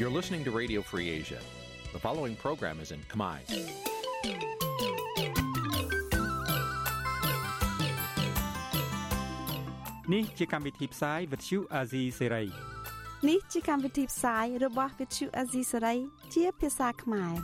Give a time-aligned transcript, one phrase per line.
[0.00, 1.40] You're listening to Radio Free Asia.
[1.92, 3.36] The following program is in Khmer.
[10.12, 12.46] នេះជាកម្មវិធីផ្សាយ Vuthu Azizi Serai
[13.28, 15.98] នេះជាកម្មវិធីផ្សាយរបស់ Vuthu Azizi Serai
[16.34, 17.34] ជាភាសាខ្មែរ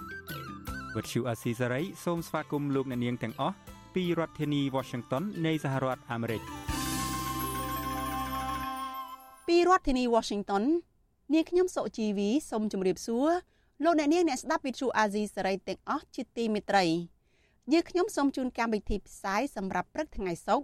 [0.95, 3.57] Vuthu Azizi Serai សូមស្វាគមន៍លោកអ្នកនាងទាំងអស់
[3.95, 6.43] ពីរដ្ឋធានី Washington នៃសហរដ្ឋអាមេរិក
[9.49, 10.65] ពីរដ្ឋធានី Washington
[11.33, 13.31] នាងខ្ញុំសុជីវីសូមជម្រាបសួរ
[13.85, 16.85] លោកអ្នកនាងអ្នកស្ដាប់ Vuthu Azizi Serai ទាំងអស់ជាទីមេត្រី
[17.73, 20.63] យើងខ្ញុំសូមជូនកម្មវិធីផ្សាយសម្រាប់ព្រឹកថ្ងៃសុក្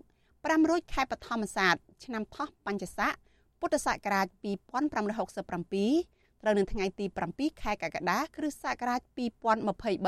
[0.51, 3.13] រ500ខែបឋមសាទឆ្នាំថោះបัญចស័ក
[3.61, 9.01] ពុទ្ធសករាជ2567ត្រូវនៅថ្ងៃទី7ខែកក្កដាគ្រិស្តសករាជ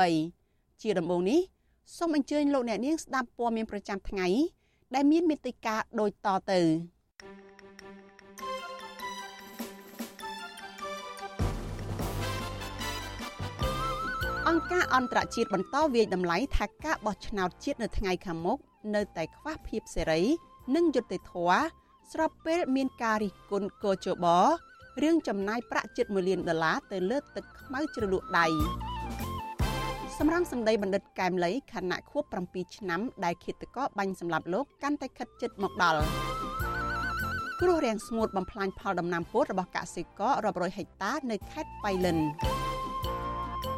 [0.09, 1.41] 2023ជាដំបូងនេះ
[1.97, 4.27] សូមអញ្ជើញលោកអ្នកនាងស្ដាប់ព័ត៌មានប្រចាំថ្ងៃ
[4.95, 6.61] ដែលមានមេត្តាដូចតទៅ
[14.49, 18.57] អង្គការអន្តរជាតិបន្តវាយតម្លៃថាការបោះឆ្នោតជាតិនៅថ្ងៃខាងមុខ
[18.95, 20.21] នៅតែខ្វះភាពសេរី
[20.75, 21.61] និងយុត្តិធម៌
[22.11, 24.25] ស្របពេលមានការរិះគន់កោជប
[25.01, 28.47] រឿងចំណាយប្រាក់ជិត1លានដុល្លារទៅលើទឹកខ្មៅជ្រលក់ដៃ
[30.17, 36.01] សម្រាប់សម្ដីបណ្ឌិតកែមលីខណៈខួប7ឆ្នាំដែលឃាតករបាញ់សម្លាប់លោកកាន់តែខិតជិតមកដល់
[37.61, 42.19] គ្រោះរាំងស្ងួតបំផ្លាញផលដំណាំពោតរបស់កសិកររាប់រយហិកតានៅខេត្តបៃលិន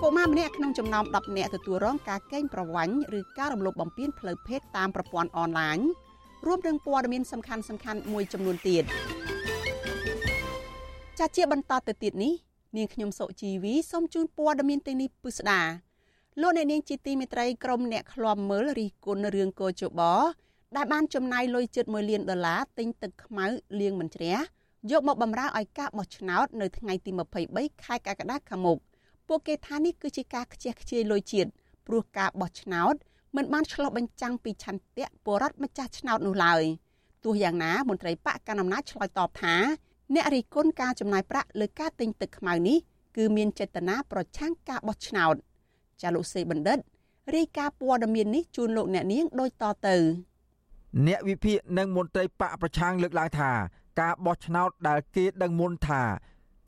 [0.03, 5.79] កុមារម្នាក់ក្នុងចំណោម10នាក់ទទួលរងការកេងប្រវ័ញ្ចឬការរំលោភបំពានផ្លូវភេទតាមប្រព័ន្ធអនឡាញ
[6.45, 8.83] រួមទាំងព័ត៌មានសំខាន់សំខាន់មួយចំនួនទៀត
[11.19, 12.33] ចាជាបន្តទៅទៀតនេះ
[12.77, 15.61] នាងខ្ញុំសុជីវីសូមជូនព័ត៌មានទាំងនេះពិស្ដា
[16.41, 20.01] លោកអ្នកនាងជាទីមេត្រីក្រុមអ្នកឃ្លាំមើលរិះគន់រឿងកោជប
[20.75, 23.45] ដែលបានចំណាយលុយជិត1លានដុល្លារទិញទឹកខ្មៅ
[23.79, 24.35] លាងមិនជ្រះ
[24.91, 27.11] យកមកបម្រើឲ្យការបោះឆ្នោតនៅថ្ងៃទី
[27.47, 28.79] 23ខែកក្កដាខាងមុខ
[29.27, 31.49] ពួកគេថានេះគឺជាការខ្ជះខ្ជាយលុយជាតិ
[31.87, 32.95] ព្រោះការបោះឆ្នោត
[33.35, 36.63] មិនបានឆ្លុះបញ្ចាំងពីឆន្ទៈបរដ្ឋម្ចាស់ឆ្នោតនោះឡើយ
[37.23, 39.55] ទោះយ៉ាងណាមន្ត្រីបកកណ្ដាលអំណាចឆ្លើយតបថា
[40.13, 42.77] អ្នករិះគន់ការចំណាយប្រាក់លើការទិញទឹកខ្មៅនេះ
[43.17, 45.35] គឺមានចេតនាប្រឆាំងការបោះឆ្នោត
[46.01, 46.79] ចាលោកសេបណ្ឌិត
[47.35, 49.95] រាយការណ៍ព័ត៌មាននេះជូនលោកអ្នកនាងដូចតទៅ
[51.07, 53.51] អ្នកវិភាគនិងមន្ត្រីបកប្រឆាំងលើកឡើងថា
[54.01, 56.03] ការបោះឆ្នោតដែលគេដឹងមុនថា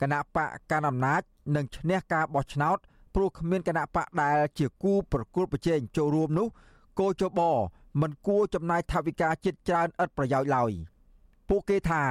[0.00, 1.22] គណៈបកកណ្ដាលអំណាច
[1.56, 2.78] នឹងឈ្នះការបោះឆ្នោត
[3.14, 6.48] ព្រោះគ្មានគណៈបកដែលជាគូប្រកួតប្រជែងចូលរួមនោះ
[6.98, 7.40] គោចប
[8.00, 10.72] មិនគួរចំណាយថវិកាចិត្តច្រើនឥតប្រយោជន៍ឡើយ
[11.48, 12.02] ពួកគេថា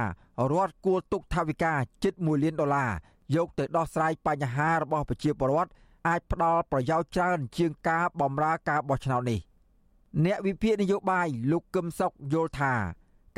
[0.52, 1.72] រដ្ឋគួរទុកថវិកា
[2.04, 2.90] ជិត1លានដុល្លារ
[3.36, 5.70] យកទៅដោះស្រាយបញ្ហារបស់ប្រជាពលរដ្ឋ
[6.08, 9.40] អាចផ្ដល់ប្រយោជន៍ច្រើនជាងការបម្រើការបោះឆ្នោតនេះ
[10.24, 12.74] អ្នកវិភាគនយោបាយលោកកឹមសុខយល់ថា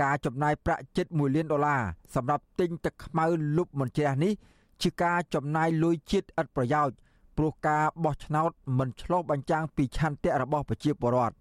[0.02, 1.81] ការចំណាយប្រាក់ជិត1លានដុល្លារ
[2.16, 3.25] សម្រាប់ទិញទឹកខ្មៅ
[3.58, 4.34] លុបមិនជ្រះនេះ
[4.81, 6.96] ជាការចំណាយលុយជាតិឥតប្រយោជន៍
[7.38, 11.36] ព្រោះការបោះឆ្នោតមិនឆ្លុះបញ្ចាំងពីឆន្ទៈរបស់ប្រជាពលរដ្ឋ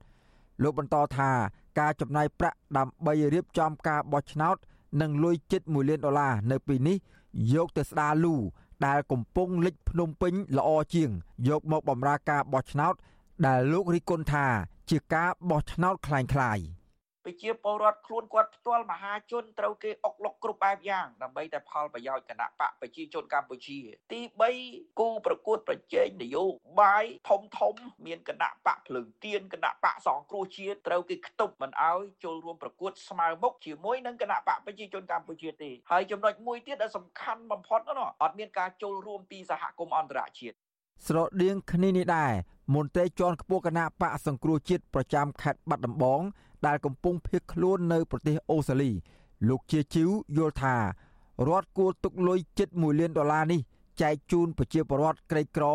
[0.62, 1.30] លោកបន្តថា
[1.78, 4.56] ការចំណាយប្រាក់ដើម្បីរៀបចំការបោះឆ្នោត
[5.00, 6.96] និងលុយជិត1លានដុល្លារនៅពេលនេះ
[7.54, 8.34] យកទៅស្ដារលូ
[8.86, 11.10] ដែលកំពុងលិចភ្នំពេញល្អជាង
[11.48, 12.94] យកមកបម្រើការបោះឆ្នោត
[13.46, 14.46] ដែលលោករិះគន់ថា
[14.90, 16.64] ជាការបោះឆ្នោតคล้ายៗ
[17.25, 23.79] ប្រជាពលរដ្ឋខ្លួនគាត់ផ្ទាល់មហាជនត្រូវគេអុកលុកគ្រប់បែបយ៉ាងដើម្បីតែផលប្រយោជន៍គណៈបកប្រជាជនកម្ពុជា
[24.13, 24.19] ទី
[24.59, 26.43] 3គូប្រកួតប្រជែងនយោ
[26.81, 40.55] បាយធំធំ មានគណៈបកភ្លើងទៀនគណៈបកសង្គ្រោះជាតិត្រូវគេខ្ទប់មិនឲ្យចូលរួមប្រកួតស្មើមុខជាមួយនឹងគណៈបកប្រជាជនកម្ពុជាទេហើយចំណុចមួយទៀតដែលសំខាន់បំផុតនោះអត់មានការចូលរួមពីសហគមន៍អន្តរជាតិ
[41.07, 42.33] ស្រដៀងគ្នានេះដែរ
[42.75, 46.21] មន្ត្រីជាន់ខ្ពស់គណៈបកសង្គ្រោះជាតិប្រចាំខេត្តបាត់ដំបង
[46.65, 48.91] ដែលកំពុងភៀសខ្លួននៅប្រទេសអូស្ត្រាលី
[49.49, 50.75] លោកជាជីវយល់ថា
[51.47, 53.61] រដ្ឋគួរទុកលុយជិត1លានដុល្លារនេះ
[54.01, 55.65] ចែកជូនប្រជាពលរដ្ឋក្រីក្រ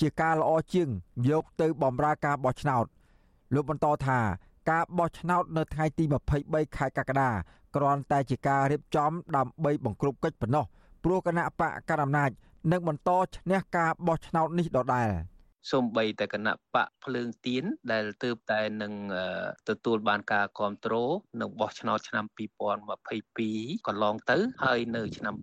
[0.00, 0.88] ជាការល្អជាង
[1.28, 2.84] យកទៅបម្រើការបោះឆ្នោត
[3.54, 4.18] លោកបន្តថា
[4.70, 6.04] ការបោះឆ្នោតនៅថ្ងៃទី
[6.40, 7.30] 23ខែកក្កដា
[7.76, 10.64] គ្រាន់តែជាការរៀបចំដើម្បីបង្ក្រប់កិច្ចប៉ុណ្ណោះ
[11.04, 12.30] ព្រោះគណៈបកកណ្ដាលអំណាច
[12.72, 15.10] នឹងបន្តឈ្នះការបោះឆ្នោតនេះដដែល។
[15.70, 18.92] សូម្បីតែគណៈបកភ្លើងទៀនដែលទើបតែនឹង
[19.68, 22.24] ទទួលបានការគ្រប់គ្រងនៅបោះឆ្នោតឆ្នាំ
[23.06, 25.34] 2022កន្លងទៅ ហើយនៅឆ្នាំ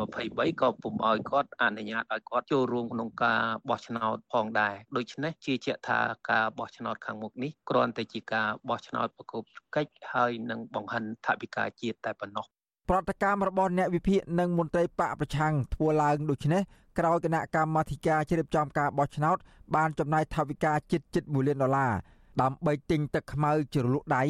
[0.00, 6.00] 2023ក៏ពុំឲ្យគាត់អនុញ្ញាតឲ្យគាត់ចូលរួមក្នុងការបោះឆ្នោតផងដែរដូច្នេះជាជាក់ថា
[6.30, 9.42] ការបោះឆ្នោតខាងមុខនេះគ្រាន់តែជាការបោះឆ្នោតប្រកប
[9.74, 12.46] កិច្ចហើយនឹងបង្ហាញថវិកាជាតិតែប៉ុណ្ណោះ
[12.90, 16.62] ប្រតិកម្មរបស់អ្នកវិភាគនិងមន្ត្រីបកប្រឆាំងធ្វើឡើងដូចនេះ
[16.98, 19.36] ក្រោយគណៈកម្មាធិការជ្រៀបចំការបោះឆ្នោត
[19.74, 21.92] បានចំណាយថវិកាជិតជិត1លានដុល្លារ
[22.42, 24.22] ដើម្បីទិញទឹកខ្មៅជ្រលក់ដៃ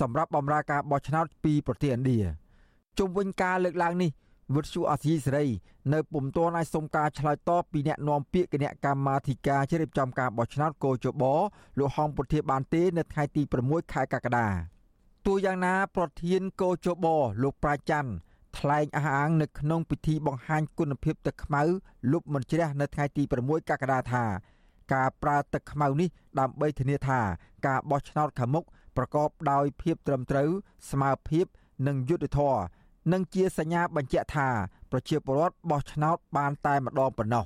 [0.00, 2.20] សម្រាប់បម្រើការបោះឆ្នោតពីប្រទេសឥណ្ឌា
[2.98, 4.10] ជុំវិញការលើកឡើងនេះ
[4.54, 5.46] វិទ្យុអាស៊ីសេរី
[5.92, 11.24] នៅពុំទាន់អាចសុំការឆ្លើយតបពីអ្នកនាំពាក្យគណៈកម្មាធិការជ្រៀបចំការបោះឆ្នោតកោជប
[11.78, 14.48] លោកហងពុធាបានទេនៅថ្ងៃទី6ខែកក្កដា
[15.26, 17.06] ទោះយ៉ាងណា ប្រធានកោជប
[17.42, 18.10] លោកប្រាច័ន្ទ
[18.58, 21.62] ថ្លែងអះអាងនៅក្នុងពិធីបង្ហាញគុណភាពទឹកខ្មៅ
[22.12, 24.24] លុបមិនជ្រះនៅថ្ងៃទី6កក្កដាថា
[24.94, 26.08] ការប្រើទឹកខ្មៅនេះ
[26.40, 27.20] ដើម្បីធានាថា
[27.66, 28.64] ការបោះឆ្នោតខាងមុខ
[28.96, 30.50] ប្រកបដោយភាពត្រឹមត្រូវ
[30.90, 31.46] ស្មើភាព
[31.86, 32.62] និងយុត្តិធម៌
[33.12, 34.48] និងជាសញ្ញាបញ្ជាក់ថា
[34.90, 37.44] ប្រជាពលរដ្ឋបោះឆ្នោតបានតែម្ដងប៉ុណ្ណោះ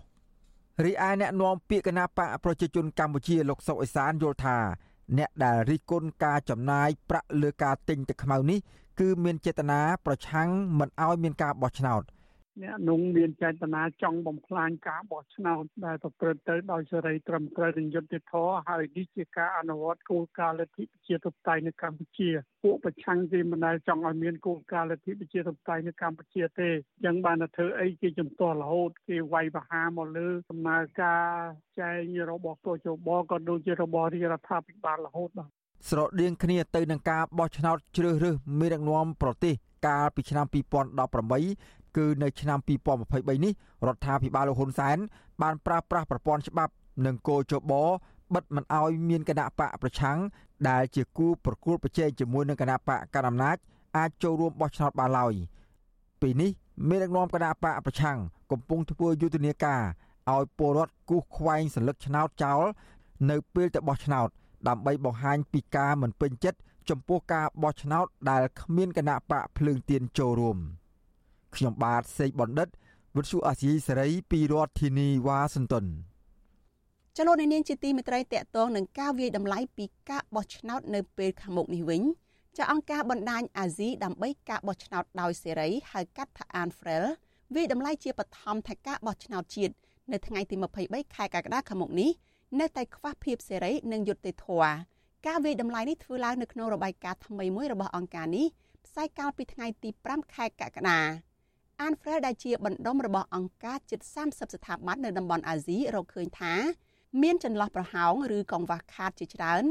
[0.84, 4.56] រីឯអ្នកនាំពាក្យគណៈបកប្រជាជនកម្ពុជាលោកសុកអេសានយល់ថា
[5.16, 8.58] អ្នកដែលរិះគន់ការចំណាយប្រាក់លើការទិញទឹកខ្មៅនេះ
[9.00, 12.02] គឺមានចេតនាប្រឆាំងមិនឲ្យមានការបោះឆ្នោត
[12.62, 22.30] អ្នកនោះមានចេតនាចង់បំផ្លាញការបោះឆ្នោតដែលប្រព្រឹត្តទៅដោយសេរីត្រឹមត្រូវនិងយុត្តិធម៌ហើយនេះជាការអនុវត្តគោលការណ៍លទ្ធិប្រជាធិបតេយ្យនៅកម្ពុជា
[22.64, 31.24] ពួកប្រឆាំងគេមិនដែលចង់ឲ្យមានគោលការណ៍លទ្ធិប្រជាធិបតេយ្យនៅកម្ពុជាទេអញ្ចឹងបានទៅធ្វើអីគេជំទាស់រហូតគេវាយប្រហារមកលើដំណើរការ
[31.80, 35.48] ចែងរបស់កោជបក៏ដូចជារបស់រាជរដ្ឋាភិបាលរហូតបាទ
[35.88, 39.54] ស្រដៀងគ្នាទៅនឹងការបោះឆ្នោតជ្រើសរើសមេដឹកនាំប្រទេស
[39.86, 40.46] កាលពីឆ្នាំ
[41.32, 43.53] 2018 គឺនៅឆ្នាំ2023នេះ
[43.87, 44.97] រដ្ឋាភិបាលលោកហ៊ុនសែន
[45.41, 46.73] បានប្រើប្រាស់ប្រព័ន្ធច្បាប់
[47.05, 47.73] និងគោលចប
[48.33, 50.17] បិទមិនឲ្យមានគណៈបកប្រឆាំង
[50.69, 53.57] ដែលជាគូប្រកួតប្រជែងជាមួយនឹងគណៈបកកណ្ដាលអំណាច
[53.97, 55.33] អាចចូលរួមបោះឆ្នោតបានឡើយ
[56.21, 56.51] ពេលនេះ
[56.87, 58.17] មានដឹកនាំគណៈបកប្រឆាំង
[58.51, 59.81] កំពុងធ្វើយុទ្ធនាការ
[60.31, 62.61] ឲ្យពលរដ្ឋគូសខ្វែងសัญลักษณ์ឆ្នោតចោល
[63.29, 64.27] នៅពេលទៅបោះឆ្នោត
[64.67, 70.57] ដើម្បីបង្ហាញពីការមិនពេញចិត្តចំពោះការបោះឆ្នោតដែលគ្មានគណៈបកភ្លើងទៀនចូលរួម។
[71.54, 72.68] ខ្ញុំបាទសេកបណ្ឌិត
[73.16, 75.84] វិទ្យុអាស៊ីសេរីពីរដ្ឋធានីវ៉ាស៊ីនតោន
[77.16, 82.02] ចលនានាងជាទីមេត្រីតកតងនឹងការវាយតម្លៃពីការបោះឆ្នោតនៅពេលខាងមុខនេះវិញ
[82.56, 87.04] ចាអង្គការបណ្ដាញអាស៊ីដើម្បីការបោះឆ្នោតដោយសេរីហៅកាត់ថា ANFREL
[87.54, 89.74] វាយតម្លៃជាបឋមថាការបោះឆ្នោតជាតិ
[90.12, 92.10] នៅថ្ងៃទី23ខែកក្កដាខាងមុខនេះ
[92.60, 94.72] នៅតែខ្វះភាពសេរីនិងយុត្តិធម៌
[95.26, 98.46] ការវាយតម្លៃនេះធ្វើឡើងនៅក្នុងរបាយការណ៍ថ្មីមួយរបស់អង្គការនេះ
[98.86, 101.00] ផ្សាយកាលពីថ្ងៃទី5ខែកក្កដា
[101.82, 106.54] អានហ្វ្រែលដែលជាបណ្ដុំរបស់អង្គការជិត30ស្ថាប័ននៅតំបន់អាស៊ីរកឃើញថា
[107.22, 109.62] មានចន្លោះប្រហោងឬកង្វះខាតជាច្រើន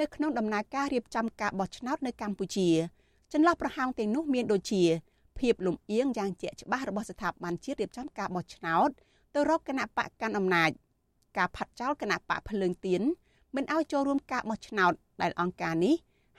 [0.00, 2.68] នៅក្នុងដំណើរការរៀបចំការបោះឆ្នោតនៅកម្ពុជា
[3.32, 4.82] ចន្លោះប្រហោងទាំងនោះមានដូចជា
[5.38, 8.90] ភាពលំអៀងយ៉ាងជាក់ច្បាស់របស់ស្ថាប័នជាតិរៀបចំការបោះឆ្នោត
[9.34, 10.70] ទៅរកគណៈបកកាន់អំណាច
[11.36, 13.02] ការផាត់ចោលគណៈបកភ្លើងទៀន
[13.54, 15.94] មិនឲ្យចូលរួមការបោះឆ្នោតដែលអង្គការនេះ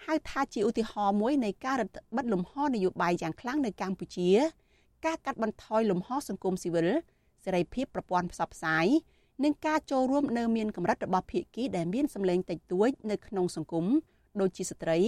[0.05, 4.29] ហៅថាជាឧទាហរណ៍មួយនៃការរឹតបន្តឹងលំហនយោបាយយ៉ាងខ្លាំងនៅកម្ពុជា
[5.06, 6.88] ការកាត់បន្ថយលំហសង្គមស៊ីវិល
[7.44, 8.86] សេរីភាពប្រព័ន្ធផ្សព្វផ្សាយ
[9.44, 13.86] និងការចូលរួមនៅមានកម្រិតរបស់ភាគីដែលមានសម្លេងតិចតួចនៅក្នុងសង្គម
[14.40, 14.98] ដូចជាស្ត្រី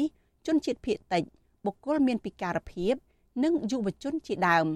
[0.47, 1.23] ជនជាតិភាគតិច
[1.67, 2.95] បុគ្គលមានពិការភាព
[3.45, 4.67] និងយុវជនជាដើម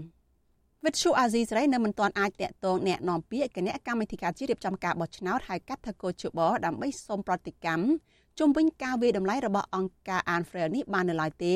[0.84, 7.84] វិទ្យុអាស៊ីសេរីនៅមិនទាន់អាចតាក់ទងแนะនាំពាក្យគណៈកម្មាធិការជាតិរៀបចំការបោះឆ្នោតហៅកាត់ថាកោជបដើម្បីសូមប្រតិកម្ម
[8.38, 11.54] ជុំវិញការវាយតម្លៃរបស់អង្គការ Anfrel នេះបាននៅឡើយទេ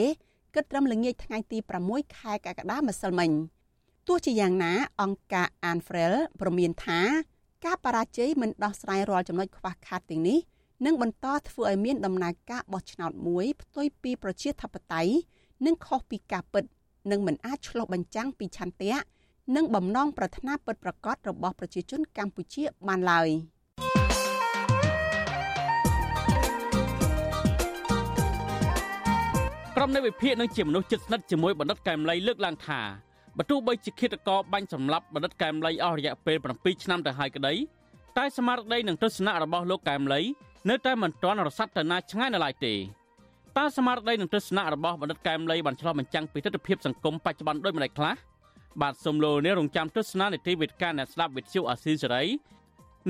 [0.55, 1.58] គិតត្រឹមល្ងាចថ្ងៃទី
[1.88, 3.31] 6ខែកក្កដាម្សិលមិញ។
[4.07, 7.00] ទោះជាយ៉ាងណា អង្គការ Anfrel ប្រមានថា
[7.66, 10.40] ការបរាជ័យមិនដោះស្រាយរាល់ចំណុចខ្វះខាតទាំងនេះ
[10.86, 15.14] នឹងបន្តធ្វើឲ្យមានដំណើរការបោះឆ្នោតមួយផ្ទុយពីប្រជាធិបតេយ្យ
[15.66, 16.64] និងខុសពីការពិត
[17.12, 18.95] និងមិនអាចឆ្លុះបញ្ចាំងពីឆន្ទៈ
[19.56, 23.30] និងបំណងប្រាថ្នាពិតប្រាកដរបស់ប្រជាជនកម្ពុជាបានឡើយ
[29.76, 33.05] ក្រុមនៃវិភាគនឹងជាមនុស្សជិតស្និទ្ធជាមួយបណ្ឌិតកែមលីលើកឡើងថា
[33.37, 37.54] បើទោះបីជាឃាតករបាញ់សម្លាប់បណ្ឌិតកែមលីអស់រយៈពេល7ឆ្នាំទៅហើយក្តី
[38.18, 40.21] តែស្មារតីនិងទស្សនៈរបស់លោកកែមលី
[40.69, 42.73] នៅតែមិនទាន់រសាត់ទៅណាឆ្ងាយនៅឡើយទេ
[43.57, 48.15] តើស្មារតីនិងទស្សនៈរបស់បណ្ឌិតកែមលីបានឆ្លុះបញ្ចាំងពីទស្សនវិជ្ជាសង្គមបច្ចុប្បន្នដូចម្តេចខ្លះ
[48.81, 52.23] បាទសូមលោកនាងរងចាំទស្សនានីតិវិទ្យាអ្នកស្ដាប់វិទ្យុអាស៊ីសេរី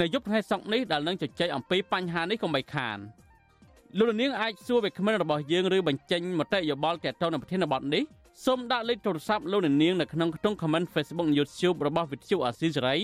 [0.02, 2.98] នៅយប់ថ្ងៃសុក្រនេះដែលនឹងជជែកអំពីបញ្ហានេះកុំបីខាន
[3.98, 8.04] លោកនាងអាចសួរវាគ្មិនរបស់យើងឬបញ្ចេញមតិយោបល់ទាក់ទងនឹងប្រធានបទនេះ
[8.44, 12.98] សូមដាក់លេខទូរស័ព្ទលោកនាងនៅក្នុងខ្ទង់ comment Facebook YouTube របស់វិទ្យុអាស៊ីសេរី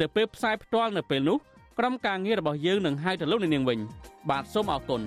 [0.00, 1.38] នៅពេលផ្សាយផ្ទាល់នៅពេលនោះ
[1.78, 3.78] ក្រុមការងាររបស់យើងនឹងហៅទៅលោកនាងវិញ
[4.30, 5.00] បាទសូមអរគុណ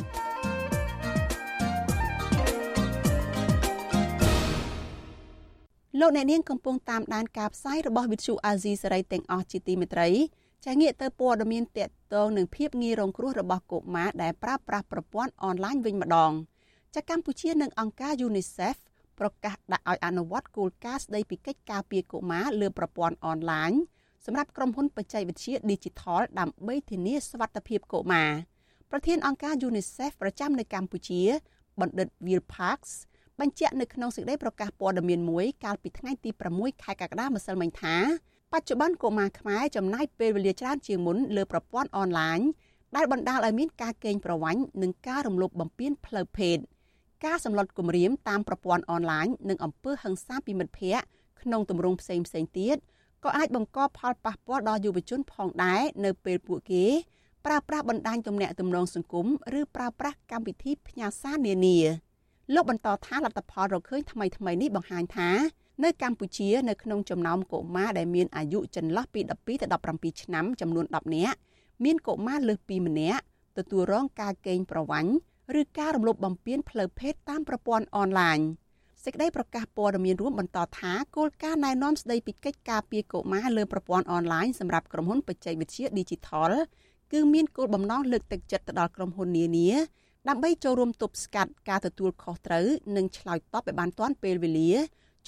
[5.99, 10.09] លោកអ្នកនាងកំពុងតាមដានការផ្សាយរបស់វិទ្យុអាស៊ីសេរីទាំងអស់ជាទីមេត្រី
[10.65, 16.31] ចាងាកទៅព័ត៌មានតកតងនឹងភាពងាយរងគ្រោះរបស់កុមារដែលប្រើប្រាស់ប្រព័ន្ធអនឡាញវិញម្ដង
[16.95, 18.77] ចាកម្ពុជានិងអង្គការ UNICEF
[19.19, 23.71] ប្រកាសដាក់ឲ្យអនុវត្តគោលការណ៍ស្តីពីកិច្ចការពារកុមារលើប្រព័ន្ធអនឡាញ
[24.25, 28.31] សម្រាប់ក្រុមហ៊ុនបច្ចេកវិទ្យា Digital ដើម្បីធានាសុវត្ថិភាពកុមារ
[28.91, 31.21] ប្រធានអង្គការ UNICEF ប្រចាំនៅកម្ពុជា
[31.81, 32.91] បណ្ឌិត Will Parks
[33.39, 37.95] បញ្ជាក់នៅក្នុងសេចក្តីប្រកាសព័ត៌មានមួយកាលពីថ្ងៃទី6ខែកក្កដាម្សិលមិញថា
[38.53, 42.39] បច្ចុប្បន្នកុមារខ្មែរចំណាយពេលវេលាច្រើនជាងមុនលើប្រព័ន្ធអនឡាញ
[42.95, 46.57] ដែលបណ្ដាលឲ្យមានការកេងប្រវ័ញ្ចនិងការរំលោភបំពានផ្លូវភេទ
[47.23, 51.05] ការសម្លុតគំរាមតាមប្រព័ន្ធអនឡាញនិងអំពើហិង្សាពីមិត្តភ័ក្តិ
[51.41, 52.77] ក្នុងទម្រង់ផ្សេងផ្សេងទៀត
[53.23, 56.85] ក៏អាចបង្កផលប៉ះពាល់ដល់យុវជនផងដែរនៅពេលពួកគេ
[57.45, 59.27] ប្រើប្រាស់បណ្ដាញទំនាក់ទំនងសង្គម
[59.59, 61.77] ឬប្រើប្រាស់កម្មវិធីផ្ញើសារនានា
[62.53, 65.29] លោកបន្តថាលទ្ធផលរកឃើញថ្មីថ្មីនេះបង្ហាញថា
[65.83, 69.67] នៅកម្ពុជានៅក្នុងចំណោមកុមារដែលមានអាយុចន្លោះពី12ទៅ
[70.13, 71.37] 17ឆ្នាំចំនួន10នាក់
[71.83, 73.21] មានកុមារលើសពីម្នាក់
[73.57, 75.11] ទទួលរងការកេងប្រវ័ញ្ច
[75.59, 78.39] ឬការរំលោភបំពានផ្លូវភេទតាមប្រព័ន្ធអនឡាញ
[79.03, 86.51] សេចក្តីប្រកាសព័ត៌មានរួមបន្តថាគោលការណ៍ណែនាំស្តីពីកិច្ចការពារកុមារលើប្រព័ន្ធអនឡាញសម្រាប់ក្រុមហ៊ុនបច្ចេកវិទ្យា Digital
[87.11, 89.69] គឺមានគោលបំណងលើកទឹកចិត្តទៅដល់ក្រុមហ៊ុននានា
[90.29, 94.71] ដើម្បីចូលរួមទប់ស្កាត់ការទទួលខុសត្រូវនិងឆ្លើយតបឲ្យបានទាន់ពេលវេលា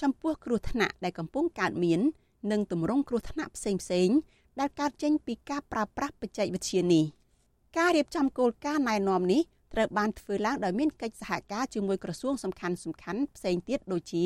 [0.00, 2.00] ចំពោះគ្រោះថ្នាក់ដែលកំពុងកើតមាន
[2.50, 4.08] និងទម្រង់គ្រោះថ្នាក់ផ្សេងផ្សេង
[4.60, 7.04] ដែលកើតចេញពីការប្រើប្រាស់បច្ចេកវិទ្យានេះ
[7.78, 14.24] ការរៀបចំគោលការណ៍ណែនាំនេះ ត្រូវបានធ្វើឡើងដោយមានកិច្ចសហការជាមួយក្រសួងសំខាន់សំខាន់ផ្សេងទៀតដូចជា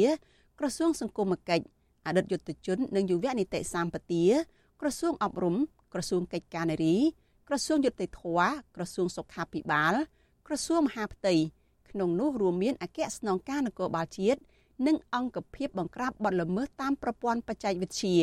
[0.59, 1.65] ក្រសួងសង្គមគិច្ច
[2.07, 4.25] អតីតយុទ្ធជននិងយុវនីតិសម្បទា
[4.81, 5.57] ក្រសួងអប់រំ
[5.93, 6.97] ក្រសួងកិច្ចការនារី
[7.49, 8.23] ក្រសួងយុតិធធ
[8.77, 9.95] ក្រសួងសុខាភិបាល
[10.47, 11.35] ក្រសួងមហាផ្ទៃ
[11.91, 14.41] ក្នុងនោះរួមមានអគ្គស្នងការនគរបាលជាតិ
[14.87, 18.19] និងអង្គភាពបង្ក្រាបបទល្មើសតាមប្រព័ន្ធបច្ចេកវិទ្យា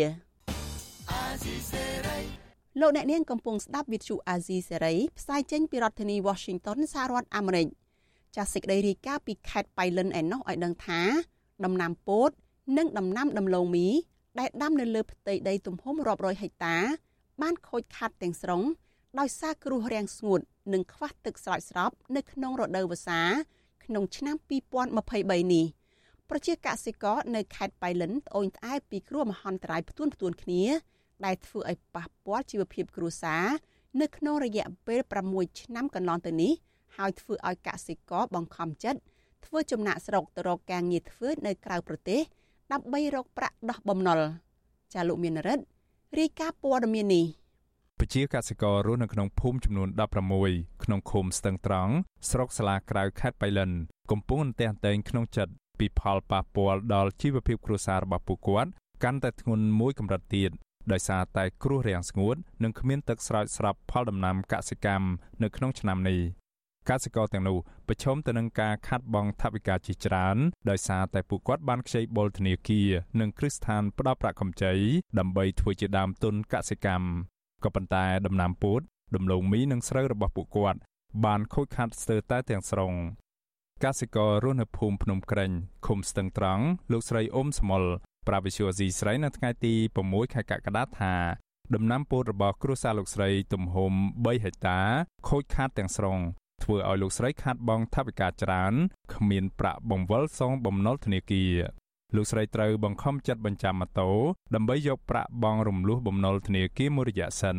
[2.78, 7.68] លោកអ្នកនាងកំពុងស្ដាប់វិទ្យុអាស៊ីសេរីផ្សាយចេញពីរដ្ឋធានី Washington សហរដ្ឋអាមេរិក
[8.36, 11.02] ចាសសេចក្តីរាយការណ៍ពីខេត្តបៃលិនឯណោះឲ្យដឹងថា
[11.66, 12.30] ដំណាំពោត
[12.78, 13.88] និងដំណាំដំឡូងមី
[14.40, 16.78] ដែលដាំនៅលើផ្ទៃដីទំហំរាប់រយហិកតា
[17.42, 18.62] បានខូចខាតទាំងស្រុង
[19.20, 20.42] ដោយសារគ្រោះរាំងស្ងួត
[20.74, 23.22] និងខ្វះទឹកស្រោចស្រពនៅក្នុងរដូវវស្សា
[23.86, 24.36] ក្នុងឆ្នាំ
[24.90, 25.66] 2023នេះ
[26.30, 30.64] ប្រជាកសិករនៅខេត្តបៃលិនត្អូញត្អែពីគ្រោះមហន្តរាយផ្ទួនផ្ទួនគ្នា
[31.26, 33.46] ដែលធ្វើឲ្យប៉ះពាល់ជីវភាពគ្រួសារ
[34.02, 35.00] នៅក្នុងរយៈពេល
[35.32, 36.52] 6ឆ្នាំកន្លងទៅនេះ
[36.98, 39.00] ហើយធ្វើឲ្យកសិករបង្ខំចិត្ត
[39.46, 42.22] ធ្វើចំណាក់ស្រុកទៅរកការងារធ្វើនៅក្រៅប្រទេស
[42.72, 44.20] ដើម្បីរកប្រាក់ដោះបំណុល
[44.94, 45.64] ចាលោកមានរិទ្ធ
[46.20, 47.26] រាយការណ៍ព័ត៌មាននេះ
[48.00, 49.90] ប្រជាកសិកររស់នៅក្នុងភូមិចំនួន
[50.36, 51.94] 16ក្នុងឃុំស្ទឹងត្រង់
[52.30, 53.72] ស្រុកសាលាក្រៅខេត្តបៃលិន
[54.12, 58.70] កំពុងអន្ទះអន្ទែងក្នុងចិត្តពីផលប៉ះពាល់ដល់ជីវភាពគ្រួសាររបស់ពួកគាត់
[59.04, 60.52] កាន់តែធ្ងន់មួយកម្រិតទៀត
[60.94, 65.08] ដោយសារតែគ្រោះរាំងស្ងួតនិងគ្មានទឹកស្រោចស្រពផលដំណាំកសិកម្ម
[65.44, 66.20] នៅក្នុងឆ្នាំនេះ
[66.90, 70.38] កសិករទាំងនោះប្រឈមទៅនឹងការខាត់បងថវិកាជាច្រើន
[70.70, 74.74] ដោយសារតែពួកគាត់បានខ្ចីបុលធនាគារនិងគ្រឹះស្ថានផ្ដល់ប្រាក់កម្ចី
[75.20, 77.08] ដើម្បីធ្វើជាដើមទុនកសិកម្ម
[77.64, 78.82] ក៏ប៉ុន្តែដំណាំពោត
[79.16, 80.80] ដំឡូងមីនិងស្រូវរបស់ពួកគាត់
[81.26, 82.94] បានខូចខាតស្ទើរតែទាំងស្រុង
[83.84, 85.52] កសិកររស់នៅភូមិភ្នំក្រែង
[85.86, 87.84] ឃុំស្ទឹងត្រង់លោកស្រីអ៊ុំស្មុល
[88.28, 89.74] ប្រាវិសុយអាស៊ីស្រីនៅថ្ងៃទី
[90.04, 91.14] 6ខែកក្កដាថា
[91.76, 94.80] ដំណាំពោតរបស់គ្រួសារលោកស្រីទំហំ3ហិកតា
[95.30, 96.20] ខូចខាតទាំងស្រុង
[96.64, 98.74] ធ្វើឲ្យលោកស្រីខាតបង់ថវិកាច្រើន
[99.14, 101.54] គ្មានប្រាក់បង្វិលសងបំណុលធនាគារ
[102.16, 104.10] លោកស្រីត្រូវបង្ខំចិត្តបញ្ចាំម៉ូតូ
[104.56, 107.58] ដើម្បីយកប្រាក់បង់រំលោះបំណុលធនាគារមួយរយៈសិន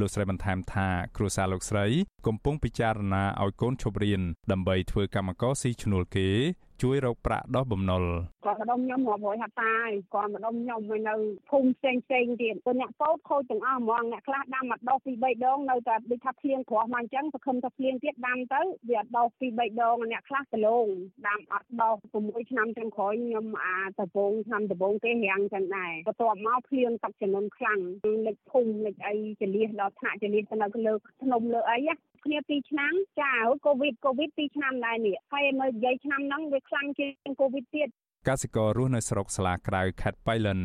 [0.00, 1.86] លោកស្រីបន្ថែមថាគ្រួសារលោកស្រី
[2.26, 6.28] កំពុងពិចារណាឲ្យកូនឈប់រៀនដើម្បីធ្វើកម្មករស៊ីឈ្នួលគេ
[6.82, 8.02] ជួយរកប្រាក់ដោះបំណុល
[8.44, 11.14] គាត់ម្ដុំខ្ញុំរាប់រយហត្តាហើយគាត់ម្ដុំខ្ញុំមកនៅ
[11.50, 20.86] ភូមិផ្សេងផ្សេងទៀតព្រោះអ្នកពោតខូចទាំងអស់ហ្មងអ្នកខ្លះដាំមកដោះពី3ដងនៅតែដូចថាភ្លៀងគ្រាស់មកអញ្ចឹងសង្ឃឹមថាភ្លៀងទៀតដាំទៅវាអត់ដោះពី3ដងអ្នកខ្លះដលង
[21.28, 27.80] ដាំអត់ដោះ6ឆ្នាំចុងក្រោយខ្ញុំអាដបងឆ្នាំដបងគេរាំងចឹងដែរបន្ទាប់មកភ្លៀងទឹកចំនួនខ្លាំង
[28.26, 31.78] លិចភូមិលិចអីចលៀសដល់ថ្នាក់ចលៀសទៅនៅលើភ្នំលើអី
[32.24, 33.34] គ្នា2ឆ្នាំចា
[33.66, 37.88] កូវីដកូវីដ2ឆ្នាំដែរនេះហើយមើលនិយាយឆ្នាំហ្នឹងវាខ្លាំងជាងកូវីដទៀត
[38.28, 40.60] កសិកររស់នៅស្រុកស្លាក្រៅខេត្តបៃលិន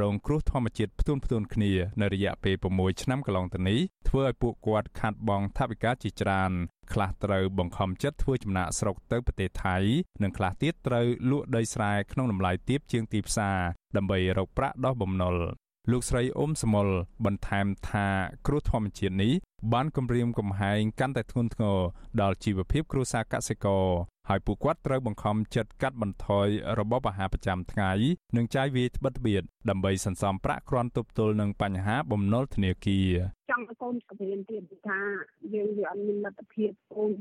[0.00, 6.52] រងគ្រោះធម្មជាតិផ្ទួនផ្ទួនគ្នានៅរយៈពេល6ឆ្នាំកន្លងទៅនេះធ្វើឲ្យពួកគាត់ខាត់បងថវិកាជាច្រើន
[6.92, 9.76] ខ្លះត្រូវបង្ខំចិត្តធ្វើចំណាក់ស្រុកទៅប្រទេសថៃ
[10.22, 13.58] និងខ្លះទៀតត្រូវលក់ដីស្រែក្នុងតម្លៃទាបជាងទីផ្សារ
[13.96, 15.36] ដើម្បីរកប្រាក់ដោះបំណុល
[15.90, 16.88] លោកស្រីអ៊ុំសមុល
[17.24, 18.06] បន្ថែមថា
[18.46, 19.32] គ្រោះធម្មជាតិនេះ
[19.72, 21.78] បានគំរាមកំហែងកាន់តែធ្ងន់ធ្ងរ
[22.20, 23.86] ដល់ជីវភាពគ្រួសារកសិករ
[24.28, 27.90] ហើយពួកគាត់ត្រូវបង្ខំចិត្តកាត់បន្ថយរបបអាហារប្រចាំថ្ងៃ
[28.36, 33.10] និងចាយវាយត្បិតត្បៀតដើម្បីសន្សំប្រាក់គ្រាន់ទប់ទល់នឹងបញ្ហាបំណុលធនាគារ
[33.50, 35.00] ចង់ឲ្យកូនរៀនទៀតថា
[35.54, 37.12] យើងវាអត់មានលទ្ធភាពកូន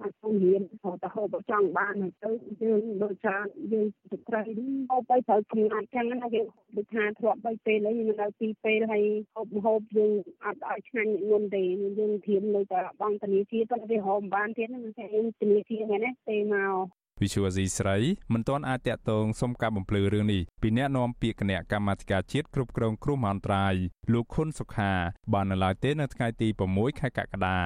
[0.00, 0.62] អាចទៅរៀន
[1.02, 2.30] ទៅហូបចង់បានទៅ
[2.62, 3.36] យើងដូចថា
[3.72, 4.42] យើងស្ត្រី
[4.90, 10.12] ហូបទៅត្រូវកំណត់ចឹងណាយើងដូចថាធ្លាប់3ពេលហើយយើងនៅពីរពេលហើយហូបហូបយើង
[10.44, 11.62] អត់ឲ្យឆ្ងាញ់មុនទេ
[11.98, 17.96] យើងធៀមនៅតែបងធនាគារប៉ុន្តែវាហូបបានទៀតហ្នឹងតែយើងធនាគារហ្នឹងណាទេមក វិសុវអាស៊ីស្រី
[18.32, 23.74] មិនទាន់អាចតាក់ទងសុំការបំភ្លឺរឿងនេះពីអ្នកនាំពាក្យគណៈកម្មាធិការជាតិគ្រប់គ្រងគ្រោះមហន្តរាយ
[24.12, 24.92] លោកខុនសុខា
[25.32, 27.60] បាននៅឡើយទេនៅថ្ងៃទី6ខែកក្កដា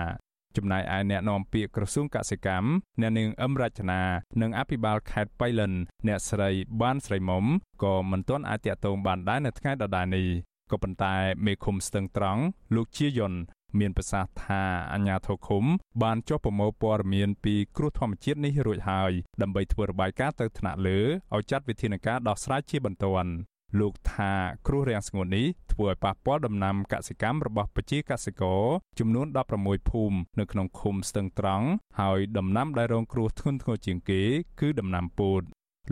[0.57, 2.69] ចំណែកឯអ្នកនាំពាក្យក្រសួងកសិកម្ម
[3.01, 4.03] អ្នកនាងអឹមរចនា
[4.43, 5.73] និងអភិបាលខេត្តបៃលិន
[6.07, 6.51] អ្នកស្រី
[6.83, 7.45] បានស្រីមុំ
[7.83, 10.29] ក៏មិនទាន់អាចតាក់ទងបានដែរនៅថ្ងៃដដែលនេះ
[10.71, 11.15] ក៏ប៉ុន្តែ
[11.47, 12.43] មេឃុំស្ទឹងត្រង់
[12.75, 13.35] លោកជាយុន
[13.79, 15.65] មានប្រសាសន៍ថាអាញាធរឃុំ
[16.03, 21.01] បានចុះប្រមូលព័ត៌មានពីគ្រោះធម្មជាតិនេះរួចហើយដើម្បីធ្វើរបាយការណ៍ទៅថ្នាក់លើ
[21.35, 23.33] ឲ្យចាត់វិធានការដោះស្រាយជាបន្ទាន់
[23.81, 24.33] លោកថា
[24.67, 28.63] គ្រោះរាំងស្ងួតនេះធ្វើឲ្យប៉ះពាល់ដំណាំកសិកម្មរបស់ប្រជាកសិករ
[28.99, 29.27] ចំនួន
[29.59, 31.67] 16ភូមិនៅក្នុងឃុំស្ទឹងត្រង់
[32.01, 34.23] ហើយដំណាំដែលរងគ្រោះធ្ងន់ធ្ងរជាងគេ
[34.61, 35.43] គឺដំណាំពោត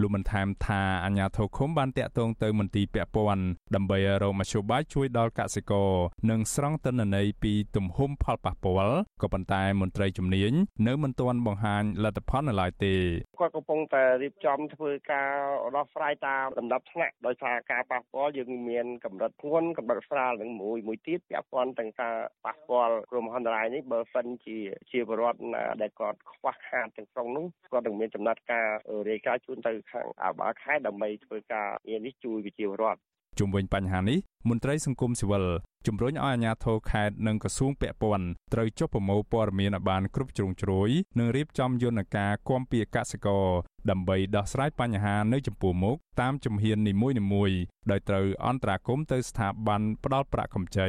[0.00, 5.90] លោកបានថែមថាអាជ្ញាធរឃុំបានតាក់ទងទៅមន្ទីរពាក់ព័ន្ធដើម្បីរកមធ្យោបាយជួយដល់កសិករ
[6.30, 10.52] និងស្រង់ទិន្នន័យពីទំហំផលប៉ះពាល់ក៏ប៉ុន្តែមន្ត្រីជំនាញ
[10.86, 12.94] នៅមិនទាន់បង្ហាញលទ្ធផលនៅឡើយទេ
[13.40, 15.32] គាត់កំពុងតែរៀបចំធ្វើការ
[15.76, 24.58] ដោះស្រាយតាមលំដាប់ថ្នាក់ដោយសារការប៉ះពាល់យើងមានកម្រិតធ្ងន់កម្រិតស្រាលនឹងមួយមួយទៀតពាក់ព័ន្ធទាំងការប៉ះពាល់គ្រោះមហន្តរាយនេះបើសិនជា
[24.90, 25.38] ជាបរដ្ឋ
[25.82, 28.68] ដែលគាត់ខ្វះខាតទាំងស្រុងនោះគាត់នឹងមានចំណាត់ការ
[29.10, 33.00] រាយការណ៍ជូនទៅខាងអាបាលខេត្តដើម្បីធ្វើការងារនេះជួយវិជារដ្ឋ
[33.38, 35.44] ជុំវិញបញ្ហានេះមន្ត្រីសង្គមស៊ីវិល
[35.86, 43.46] ជំរុញឲ្យអាជ្ញាធរខេត្តនិងក្រសួងពាក់ព័ន្ធត្រូវចុះប្រមូលព័ត៌មានឲ្យបានគ្រប់ជ្រុងជ្រោយនិងរៀបចំយន្តការគាំពៀកសិករ
[43.90, 46.94] ដើម្បីដោះស្រាយបញ្ហានៅចំពោះមុខតាមជំហាននី
[47.32, 47.58] មួយៗ
[47.90, 50.88] ដោយត្រូវអន្តរាគមន៍ទៅស្ថាប័នផ្ដល់ប្រាក់កម្ចី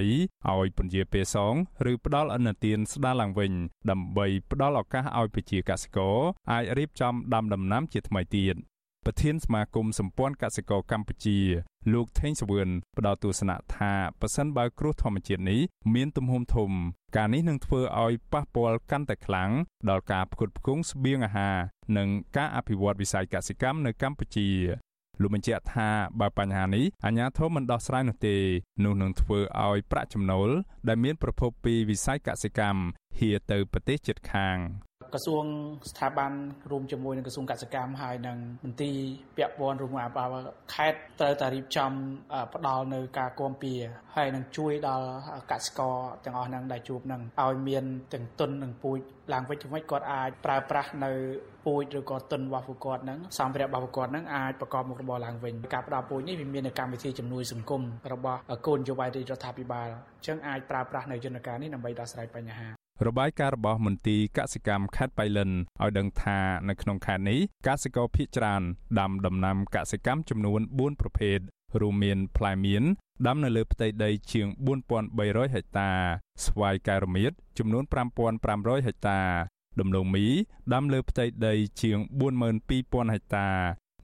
[0.50, 1.54] ឲ្យពន្យាពេលសង
[1.92, 3.52] ឬផ្ដល់អនុទានស្ដារឡើងវិញ
[3.92, 6.18] ដើម្បីផ្ដល់ឱកាសឲ្យប្រជាកសិករ
[6.52, 8.58] អាចរៀបចំដាំដំណាំជាថ្មីទៀត
[9.10, 11.40] ប្រធានសមាគមសម្ព័ន្ធកសិករកម្ពុជា
[11.94, 15.62] លោកថេងសវឿនផ្ដល់ទស្សនៈថាប៉ះសិនបើគ្រោះធម្មជាតិនេះ
[15.96, 16.72] មានទំហំធំ
[17.18, 19.52] ការនេះនឹងធ្វើឲ្យប៉ះពាល់កាន់តែខ្លាំង
[19.90, 21.56] ដល់ការផ្គត់ផ្គង់ស្បៀងអាហារ
[21.98, 24.50] និងការអភិវឌ្ឍវិស័យកសិកម្មនៅកម្ពុជា
[25.22, 25.90] លោកបញ្ជាក់ថា
[26.20, 28.38] បើបញ្ហានេះអាជ្ញាធរមិនដោះស្រាយនោះទេ
[28.84, 30.50] នោះនឹងធ្វើឲ្យប្រាក់ចំណូល
[30.88, 32.82] ដែលមានប្រភពពីវិស័យកសិកម្ម
[33.20, 34.58] ហៀទៅប្រទេសជិតខាង
[35.14, 35.44] ក្រសួង
[35.92, 36.32] ស្ថាប័ន
[36.72, 38.98] រួមជាមួយនឹងក្រសួងកសិកម្មហើយនឹងមន្ទីរ
[39.38, 40.30] ពាក់ព័ន្ធរួមអាបាល
[40.74, 41.92] ខេត្តត្រូវតែរៀបចំ
[42.54, 43.74] ផ្ដល់នៅការគាំពៀ
[44.16, 45.08] ហើយនឹងជួយដល់
[45.52, 49.00] កសិករទាំងអស់ហ្នឹងដែលជួបហ្នឹងឲ្យមានទាំងទុននិងពូជ
[49.34, 51.12] ឡើងវិញទៅវិញគាត់អាចប្រើប្រាស់នៅ
[51.66, 57.82] ពូជឬក៏ទុនរបស់ពួកគាត់ហ្នឹងសម្ភារៈរបស់ពួកគាត់ហ្នឹងអាចប្រកបមុខរបរឡើងវិញការផ្ដល់ពូជនេះវាមាននៅកម្មវិធីជំនួយសង្គម
[58.14, 68.62] របស់គោលនយោបាយរដ្ឋាភិបាលអញ្ចឹងអាចប្រើប្រាស់នៅយន្តការនេះដើម្បីដោះស្រាយបញ្ហា របាយការណ៍របស់មន្ទីរកសិកម្មខេត្តបៃលិនឲ្យដឹងថានៅក្នុងខេត្តនេះកសិករភៀសច្រើន
[69.00, 71.40] ដាំដំណាំកសិកម្មចំនួន4ប្រភេទ
[71.82, 72.84] រួមមានផ្លែមៀន
[73.28, 74.48] ដាំនៅលើផ្ទៃដីជាង
[75.02, 75.92] 4300ហិកតា
[76.46, 77.84] ស្វាយកែរមៀតចំនួន
[78.36, 79.22] 5500ហិកតា
[79.80, 80.26] ដំឡូងមី
[80.74, 81.98] ដាំលើផ្ទៃដីជាង
[82.56, 83.50] 42000ហិកតា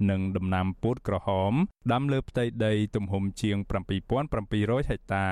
[0.09, 1.53] និងដំណាំពោតក្រហម
[1.93, 3.57] ដាំលើផ្ទៃដីទំហំជាង
[4.23, 5.27] 7700ហិកតា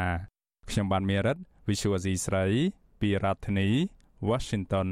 [0.70, 2.46] ខ្ញុំបានមេរិត Visual C ស្រី
[3.02, 3.68] ពីរដ្ឋធានី
[4.30, 4.90] Washington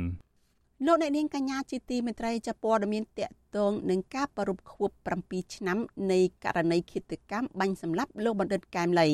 [0.85, 4.89] លោកអ្នកនាងកញ្ញាជាទីមេត្រីចាប់ព័ត៌មានតកតងនឹងការប្រពខួប
[5.23, 5.77] 7ឆ្នាំ
[6.11, 9.09] នៃករណីឃាតកម្មបាញ់សម្លាប់លោកបណ្ឌិតកែមលី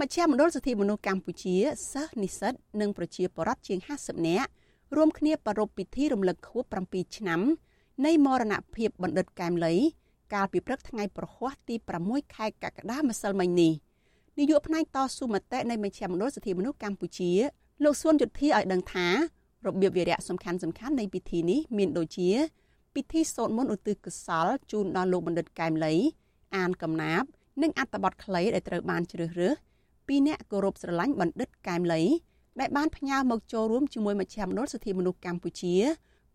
[0.00, 1.56] មជ្ឈមណ្ឌលសិទ្ធិមនុស្សកម្ពុជា
[1.92, 4.50] សិស្សនិស្សិតនិងប្រជាពលរដ្ឋជាង50នាក់
[4.96, 7.40] រួមគ្នាប្រារព្ធពិធីរំលឹកខួប7ឆ្នាំ
[8.06, 9.74] នៃមរណភាពបណ្ឌិតកែមលី
[10.34, 13.72] កាលពីព្រឹកថ្ងៃប្រហ័សទី6ខែកក្កដាម្សិលមិញនេះ
[14.38, 17.32] នាយកផ្នែកតស៊ូមតិនៃមជ្ឈមណ្ឌលសិទ្ធិមនុស្សកម្ពុជា
[17.84, 19.06] លោកសួនយុធាឲ្យដឹងថា
[19.66, 22.30] របៀបវារៈសំខាន់សំខាន់នៃពិធីនេះមានដូចជា
[22.94, 25.94] ពិធីសូត្រមន្តឧទ្ទិសកុសលជូនដល់លោកបណ្ឌិតកែមលី
[26.56, 27.28] អានកំណាព្យ
[27.62, 29.54] និងអត្ថបទខ្លីដែលត្រូវបានជ្រើសរើស
[30.06, 32.02] ពីអ្នកគោរពស្រឡាញ់បណ្ឌិតកែមលី
[32.60, 35.74] ដែលបានផ្ញើមកចូលរួមជាមួយមជ្ឈមណ្ឌលសិទ្ធិមនុស្សកម្ពុជា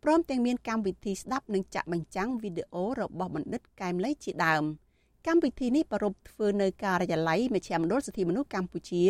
[0.03, 4.63] ព្រមទាំងមានកម្មវិធីស្ដាប់និងចាក់បញ្ចាំងវីដេអូរបស់បណ្ឌិតកែមលីជាដើម
[5.27, 9.03] កម្មវិធីនេះប្រារព្ធធ្វើនៅការិយាល័យមជ្ឈមណ្ឌលសិទ្ធិមនុស្សកម្ពុជា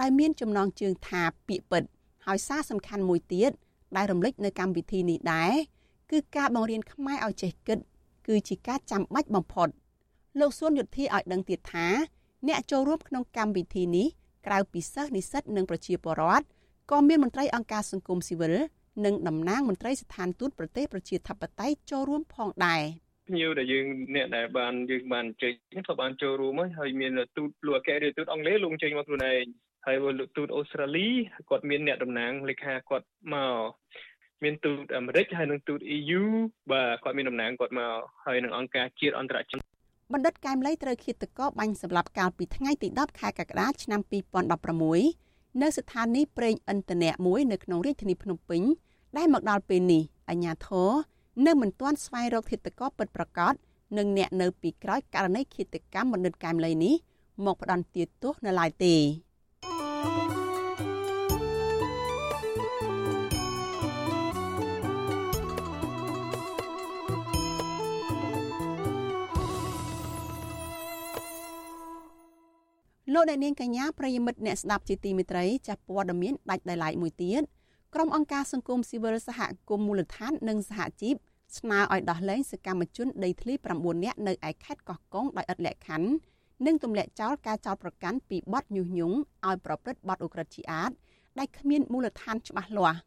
[0.00, 1.82] ដែលមានចំណងជើងថាពាក្យពិត
[2.26, 3.50] ហើយសារសំខាន់មួយទៀត
[3.96, 5.52] ដែលរំលេចនៅកម្មវិធីនេះដែរ
[6.10, 7.78] គឺការបង្រៀនខ្មែរឲ្យចេះគិត
[8.26, 9.68] គឺជាការចាំបាច់បំផុត
[10.40, 11.86] លោកសួនយុធាឲ្យដឹងទៀតថា
[12.48, 14.06] អ្នកចូលរួមក្នុងកម្មវិធីនេះ
[14.46, 16.44] ក្រៅពីសិស្សនិស្សិតនិងប្រជាពលរដ្ឋ
[16.90, 18.54] ក៏មានមន្ត្រីអង្គការសង្គមស៊ីវិល
[19.04, 22.82] និងតំណាងមន្ត្រីស្ថានទូតប្រទេសប្រជាធិបតេយ្យចូលរួមផងដែរ
[23.28, 25.52] ភ្ញៀវដែលយើងអ្នកដែលបានយើងបានចេញ
[25.88, 29.44] ក៏បានចូលរួមហើយមានទូតលោកអគ្គរដ្ឋទូតអង់គ្លេសលោកចេញមកខ្លួនឯង
[29.86, 31.08] ហើយលោកទូតអូស្ត្រាលី
[31.50, 33.62] គាត់មានអ្នកតំណាងលេខាគាត់មក
[34.42, 36.22] មានទូតអាមេរិកហើយនិងទូត EU
[36.72, 37.92] បាទគាត់មានតំណាងគាត់មក
[38.24, 39.62] ហើយនឹងអង្គការជាតិអន្តរជាតិ
[40.12, 44.00] បណ្ឌិតកែមលីត្រូវឃាតករបាញ់សម្លាប់កាលពីថ្ងៃទី10ខែកក្កដាឆ្នាំ
[44.80, 48.62] 2016នៅស្ថានីយ៍ប្រេងឥន្ធនៈមួយនៅក្នុងរាជធានីភ្នំពេញ
[49.16, 50.90] ដែលមកដល់ពេលនេះអាជ្ញាធរ
[51.46, 53.54] នៅមិនទាន់ស្វែងរកធិតកោពិតប្រាកដ
[53.98, 56.94] និងអ្នកនៅពីក្រោយករណីឃាតកម្មបណ្ឌិតកែមលីនេះ
[57.46, 58.94] មកផ្ដន់ទាទោសនៅឡើយទេ
[73.14, 77.42] លោកអ្នកនាងកញ្ញាប្រិយមិត្តអ្នកស្ដាប់ជាទីមេត្រីចាស់ព័ត៌មានដាច់ដោយឡែកមួយទៀត
[77.94, 81.14] ក្រុមអង្គការសង្គមស៊ីវិលសហគមន៍មូលដ្ឋាននិងសហជីព
[81.58, 86.10] ស្នើឲ្យដោះលែងសកម្មជនដីធ្លី9នាក់នៅឯខេត្តកោះកុងដោយឥតលក្ខខណ្ឌ
[86.66, 90.90] និងទម្លាក់ចោលការចោទប្រកាន់ពីបទញុះញង់ឲ្យប្រព្រឹត្តបទឧក្រិដ្ឋជាអាត
[91.38, 92.98] ដែលគ្មានមូលដ្ឋានច្បាស់លាស់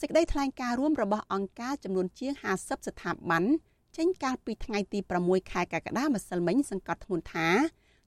[0.00, 3.44] សេចក្តីថ្លែងការណ៍រួមរបស់អង្គការចំនួនជាង50ស្ថាប័ន
[3.96, 7.48] ចេញកាលពីថ្ងៃទី6ខែកក្កដាម្សិលមិញសង្កត់ធ្ងន់ថា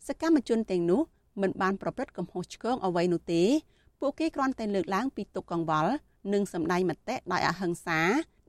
[0.07, 1.01] សកម្មជនទាំងនោះ
[1.41, 3.43] មិនបានប្រព្រឹត្តកំហុសឆ្គងអ្វីនោះទេ
[3.99, 5.93] ពួកគេគ្រាន់តែលើកឡើងពីទុកកង្វល់
[6.33, 7.99] និងសម្ដែងមតិដោយអហិង្សា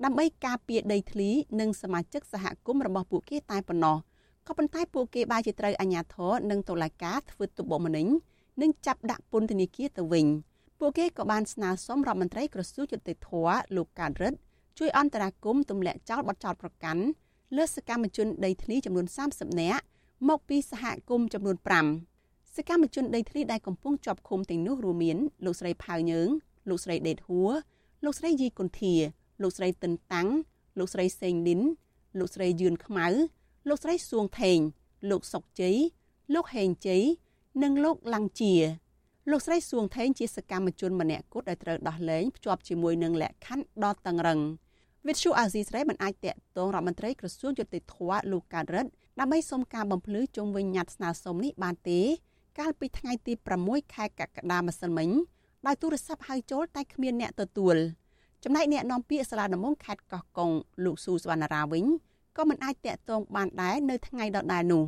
[0.05, 3.97] ដើម្បីការពារដីធ្លីនិងសមាជិកសហគមន៍របស់ពួកគេតែប៉ុណ្ណោះ
[4.46, 8.06] ក៏ប៉ុន្តែពួកគេបែរជាត្រូវអាជ្ញាធរនិងតុលាការធ្វើទុកបុកម្នេញ
[8.62, 10.26] និងចាប់ដាក់ពន្ធនាគារទៅវិញ
[10.78, 13.30] ពួកគេក៏បានស្នើសុំរដ្ឋមន្ត្រីក្រសួងយុតិធធ
[13.76, 14.38] លោកកើតរិទ្ធ
[14.78, 17.02] ជួយអន្តរាគមន៍ទម្លាក់ចោលបទចោទប្រកាន់
[17.56, 19.85] លើសកម្មជនដីធ្លីចំនួន30នាក់
[20.28, 21.56] មកពីសហគមន៍ចំនួន
[22.06, 26.28] 5សកម្មជនដីធ្លីដែលកំពុងជាប់ឃុំទាំងនោះរួមមានលោកស្រីផៅយើង
[26.68, 27.52] លោកស្រីដេតហួរ
[28.04, 28.94] លោកស្រីយីគុន្ធា
[29.42, 30.28] លោកស្រីតិនតាំង
[30.78, 31.61] លោកស្រីសេងលីន
[32.18, 33.06] លោកស្រីយឿនខ្មៅ
[33.68, 34.59] លោកស្រីសួងថេង
[35.11, 35.76] លោកសុកជ័យ
[36.35, 37.02] លោកហេងជ័យ
[37.62, 38.55] និងលោកឡាំងជា
[39.31, 44.40] លោកស្រីសួងថេងជាសកម្មជនម្នាក់គត់ដែលត្រូវដោះលែងភ្ជាប់ជាមួយនឹងលក្ខខណ្ឌដ៏តឹងរឹង
[45.07, 47.96] វិទ្យុអាស៊ីស្រីមិនអាចតាក់ទងរដ្ឋមន្ត្រីក្រសួងយុតិធធ
[48.33, 52.00] លោកកើតរិទ្ធដើម្បីសុំការបំភ្លឺជុំវិញញត្តិស្នើសុំនេះបានទេ
[52.59, 53.33] កាលពីថ្ងៃទី
[53.64, 55.11] 6ខែកក្កដាម្សិលមិញ
[55.66, 57.76] ដោយទូរស័ព្ទហៅចូលតែគ្មានអ្នកទទួល
[58.44, 60.50] ចំណែកអ្នកនាំពាក្យសាលាដំបងខេត្តកោះកុង
[60.85, 61.87] លោកស៊ូសវណ្ណារាវិញ
[62.37, 64.85] ក៏មិនអាចតាក់ទងបានដែរនៅថ្ងៃដដែលនោះ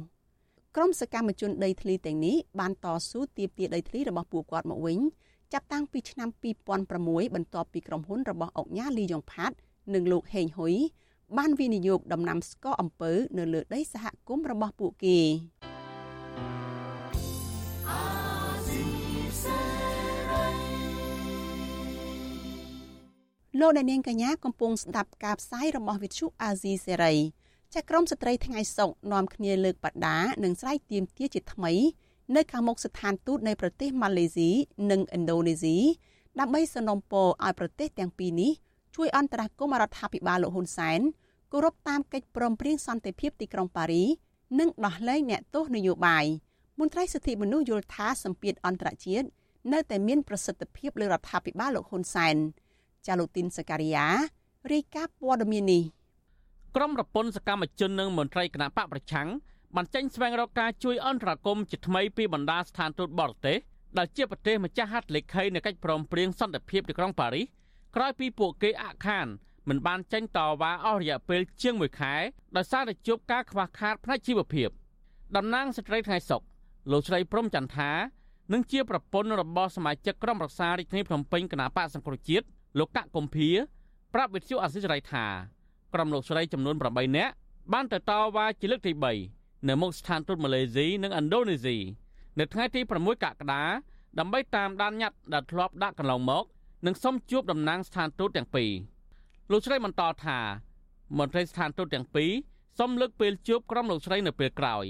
[0.77, 4.99] ក្រុមសកម្មជនដីធ្លីទាំងនេះបានតស៊ូទាមទារដីធ្លីរបស់ពួកគាត់មកវិញ
[5.53, 6.29] ចាប់តាំងពីឆ្នាំ
[6.83, 9.57] 2006បន្ទាប់ពីក្រុមហ៊ុនរបស់អុកញ៉ាលីយ៉ុងផាត់
[9.95, 10.75] និងលោកហេងហ៊ុយ
[11.39, 15.19] បានវិនិយោគដំណាំស្ករអំពៅនៅលើដីសហគមន៍របស់ពួកគេ
[23.57, 27.15] លោកអ្នកនាងកញ្ញាកំពុងស្ដាប់ការផ្សាយរបស់វិទ្យុអាស៊ីសេរី
[27.75, 31.73] ចាក្រមស្ត្រីថ្ងៃសុកនាំគ្នាលើកបដានិងស្រែកទាមទារជាថ្មី
[32.37, 34.51] នៅខាងមុខស្ថានទូតនៃប្រទេសម៉ាឡេស៊ី
[34.91, 35.77] និងឥណ្ឌូនេស៊ី
[36.41, 38.53] ដើម្បីសនំពរឲ្យប្រទេសទាំងពីរនេះ
[38.97, 41.01] ជួយអន្តរាគមន៍រដ្ឋាភិបាលលោកហ៊ុនសែន
[41.53, 44.05] គោរពតាមកិច្ចព្រមព្រៀងសន្តិភាពទីក្រុងប៉ារី
[44.59, 46.25] និងដោះលែងអ្នកទោសនយោបាយ
[46.79, 49.27] មន្ត្រីសិទ្ធិមនុស្សយល់ថាសម្ពាធអន្តរជាតិ
[49.73, 52.37] នៅតែមានប្រសិទ្ធភាពលើរដ្ឋាភិបាលលោកហ៊ុនសែន
[53.07, 54.07] ចាលូទីនសការីយ៉ា
[54.71, 55.83] រីកាព័ត៌មាននេះ
[56.77, 59.29] ក្រមរពន្ធសកម្មជននិងមន្ត្រីគណៈបកប្រឆាំង
[59.77, 63.59] បានចេញស្វែងរកការជួយអន្តរាគមន៍ជាថ្មីពីបណ្ដាស្ថានទូតបរទេស
[63.99, 67.47] ដែលជាប្រទេសម្ចាស់ហត្ថលេខីនៃកិច្ចព្រមព្រៀងសន្តិភាពទីក្រុងប៉ារីស
[67.97, 69.27] ក្រោយពីពួកគេអខាន
[69.69, 72.15] មិនបានចេញតវ៉ាអស់រយៈពេលជាង1ខែ
[72.57, 74.69] ដោយសារតែជួបការខ្វះខាតផ្នែកជីវភាព
[75.37, 76.43] តំណាងស្ត្រីថ្ងៃសុក
[76.91, 77.91] លោកស្រីព្រំចន្ទថា
[78.53, 82.47] និងជាប្រពន្ធរបស់សមាជិកក្រុមប្រឹក្សារាជធានីភ្នំពេញគណៈបកសង្គ្រោះជាតិ
[82.79, 83.49] លោកកកកុម្ភា
[84.15, 85.27] ប្រាប់វិទ្យុអាស៊ីសេរីថា
[85.95, 87.33] ក្រុមលោកស្រីចំនួន8នាក់
[87.73, 88.93] បានទៅតវ៉ាជាលើកទី
[89.31, 91.77] 3នៅមុខស្ថានទូតម៉ាឡេស៊ីនិងឥណ្ឌូនេស៊ី
[92.39, 93.63] នៅថ្ងៃទី6កក្កដា
[94.19, 96.45] ដើម្បីតាមដានញត្តិដែលធ្លាប់ដាក់កន្លងមក
[96.87, 98.71] និងសុំជួបតំណាងស្ថានទូតទាំងពីរ
[99.51, 100.39] លោកស្រីបន្តថា
[101.19, 102.31] មន្ត្រីស្ថានទូតទាំងពីរ
[102.79, 104.85] សុំលើកពេលជួបក្រុមលោកស្រីនៅពេលក្រោយ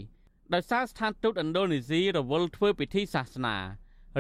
[0.55, 3.57] ដោយសារស្ថានទូតឥណ្ឌូនេស៊ីរវល់ធ្វើពិធីសាសនា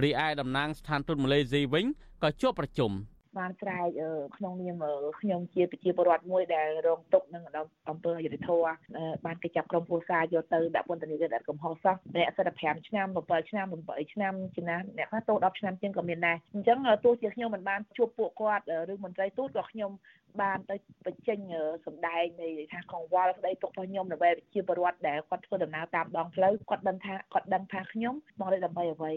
[0.02, 1.86] រីឯតំណាងស្ថានទូតម៉ាឡេស៊ីវិញ
[2.22, 2.92] ក៏ជួបប្រជុំ។
[3.38, 3.88] បានស្រែក
[4.36, 4.84] ក្នុងនាម
[5.20, 7.44] ខ្ញុំជាប្រជាពលរដ្ឋមួយដែលរងទុកនឹង
[7.88, 8.62] អំពើអយុត្តិធម៌
[9.26, 19.90] បានគេចាប់ក្រុមគ្រួសារយកទៅដាក់ពន្ធនាគារដាក់កំហុសសោះអ្នកសិត5ឆ្នាំ7ឆ្នាំ8ឆ្នាំជាណាអ្នកខ្លះទោស10ឆ្នាំជាងក៏មានដែរអញ្ចឹងទោះជាខ្ញុំមិនបានជួបពួកគាត់ឬមន្ត្រីទូតក៏ខ្ញុំ
[20.40, 21.38] បានទៅបញ្ចេញ
[21.86, 29.12] សម្ដែងនៃថាកង្វល់ក្តីទុករបស់ខ្ញុំដើម្បីជាពលរដ្ឋដែលគាត់ធ្វើដំណើរតាមដងផ្លូវគាត់ដឹងថាគាត់ដឹងថាខ្ញុំមកដើម្បីអ្វី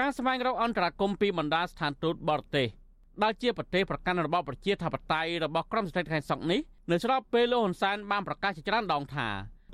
[0.00, 2.68] ការស្វែងរកអន្តរាគមពីបណ្ដាស្ថានទូតបរទេស
[3.22, 9.28] ដែលជាប្រទេសប្រកាន់របបប្រជាធិបតេយ្យរបស់ក្រុមស្ថិតខែសុកនេះនៅស្របពេលលោកហ៊ុនសែនបានប្រកាសជាច្រើនដងថា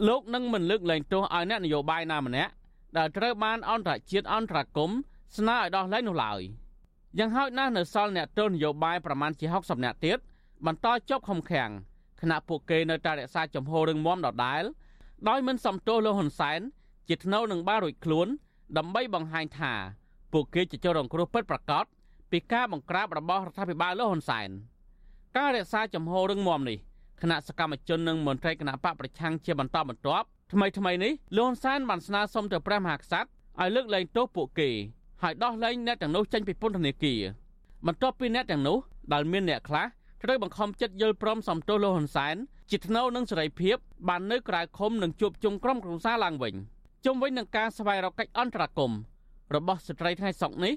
[0.08, 2.52] លោកនឹងមិនលើកលែងទោសឲ្យអ្នកនយោបាយណាម្នាក់
[2.96, 4.90] ដែលត្រូវបានអន្តរជាតិអន្តរាគម
[5.36, 6.40] ស្នើឲ្យដោះលែងនោះឡើយ
[7.18, 10.18] យ៉ាងហោចណាស់នៅសល់អ្នកទោសនយោបាយប្រមាណជា60នាក់ទៀត
[10.66, 11.70] បន្តជាប់ឃុំឃាំង
[12.20, 14.62] ខណៈពួកគេនៅតែរក្សាចំហររឹងមាំដដែល
[15.28, 16.60] ដោយមិនសំទោសលោកហ៊ុនសែន
[17.08, 18.28] ជាថ្នូវនឹងបានរួចខ្លួន
[18.76, 19.72] ដើម្បីបង្ហាញថា
[20.32, 21.84] ពួកគេជាជនរងគ្រោះពិតប្រាកដ
[22.32, 24.50] ពីការបង្ក្រាបរបស់រដ្ឋាភិបាលលោកហ៊ុនសែន
[25.36, 26.78] ការរក្សាចំហររឹងមាំនេះ
[27.22, 33.28] គណៈសកម្មជននិងមន្ត្រីគណៈបកប្រឆាំងជាបន្តបន្ទាប់ថ្មីថ្មីនេះលោកហ៊ុនសែនបានស្នើសុំទៅព្រះមហាក្សត្រ
[33.60, 34.70] ឲ្យលើកលែងទោសពួកគេ
[35.22, 37.20] ហើយដោះលែងអ្នកទាំងនោះចេញពីពន្ធនាគារ
[37.86, 38.78] បន្ទាប់ពីអ្នកទាំងនោះ
[39.12, 39.86] ដែលមានអ្នកខ្លះ
[40.22, 42.36] ត្រូវបង្ខំចិត្តយល់ព្រមសំទោសលោកហ៊ុនសែន
[42.70, 43.76] ជាថ្នូវនឹងសេរីភាព
[44.08, 46.54] បាននៅក្រៅឃុំនិងជួបជុំក្រុមគ្រួសារឡើងវិញ
[47.04, 48.98] ជុំវិញនឹងការស្វែងរកកិច្ចអន្តរាគមន៍
[49.54, 50.74] របស់ស្ត្រីថ្ងៃសុកនេះ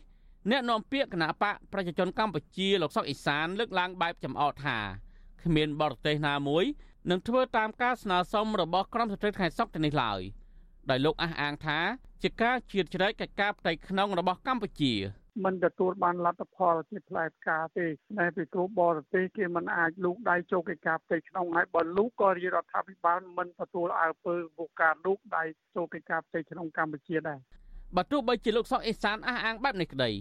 [0.52, 4.78] អ្នកនាំពាក្យគណៈបកប្រជាជនកម្ពុជាលោកសុកអេសានលើកឡើងបែបចំអកថា
[5.44, 6.66] គ្មានបរទេសណាមួយ
[7.10, 10.22] នឹងធ្វើតាមការស្នើសុំរបស់ក្រុមស្ត្រីថ្ងៃសុកទៅនេះឡើយ
[10.90, 11.80] ដោយលោកអះអាងថា
[12.24, 14.94] ជាការជៀតជ្រែកកិច្ចការផ្ទៃក្នុងរបស់កម្ពុជា
[15.46, 25.44] មិនទទួលបានលទ្ធផលជាផ្លែផ្កាទេតែពីគ្រូបរទេសគេមិនអាចលូកដៃចូលកិច្ចការផ្ទៃក្នុងហើយបើលូកក៏រាជរដ្ឋាភិបាលមិនទទួលអើពើវការលូកដៃ
[25.76, 27.40] ចូលកិច្ចការផ្ទៃក្នុងកម្ពុជាដែរ
[27.96, 30.12] បើទោះបីជាលោកសុកអេសានអះអាងបែបនេះក្តី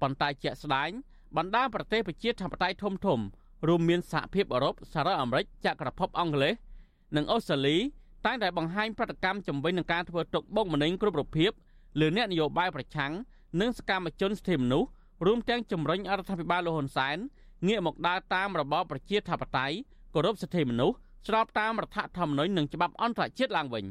[0.00, 0.90] ប៉ុន្តែជាក់ស្ដែង
[1.36, 3.20] បណ្ដាប្រទេសប្រជាធិបតេយ្យធំធំ
[3.68, 6.54] រួមមានសហភាពអឺរ៉ុបសហរដ្ឋអាមេរិកចក្រភពអង់គ្លេស
[7.16, 7.76] និងអូស្ត្រាលី
[8.26, 11.50] តែងតែបង្ហាញប្រតិកម្មជំវិញនឹងការធ្វើទុកបុកម្នេញគ្រប់រូបភាព
[12.00, 13.12] លើអ្នកនយោបាយប្រឆាំង
[13.60, 14.88] និងសកម្មជនសិទ្ធិមនុស្ស
[15.26, 17.16] រួមទាំងជំរុញរដ្ឋាភិបាលលហ៊ុនសែន
[17.68, 19.76] ងាកមកដើរតាមរបបប្រជាធិបតេយ្យ
[20.14, 23.84] គោរពសិទ្ធិមនុស្សស្របតាមរដ្ឋធម្មនុញ្ញនិងច្បាប់អន្តរជាតិឡើងវិញ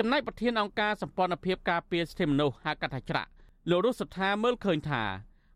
[0.00, 3.30] ចំណែកប្រធានអង្គការសម្ព័ន្ធភាពការពារសិទ្ធិមនុស្សហៅកាត់ថាច្រាក់
[3.70, 5.02] លោករស់សុថាមើលឃើញថា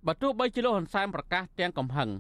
[0.07, 2.11] បើទោះបីជាលោកហ៊ុនសែនប្រកាសទាំងកំហឹង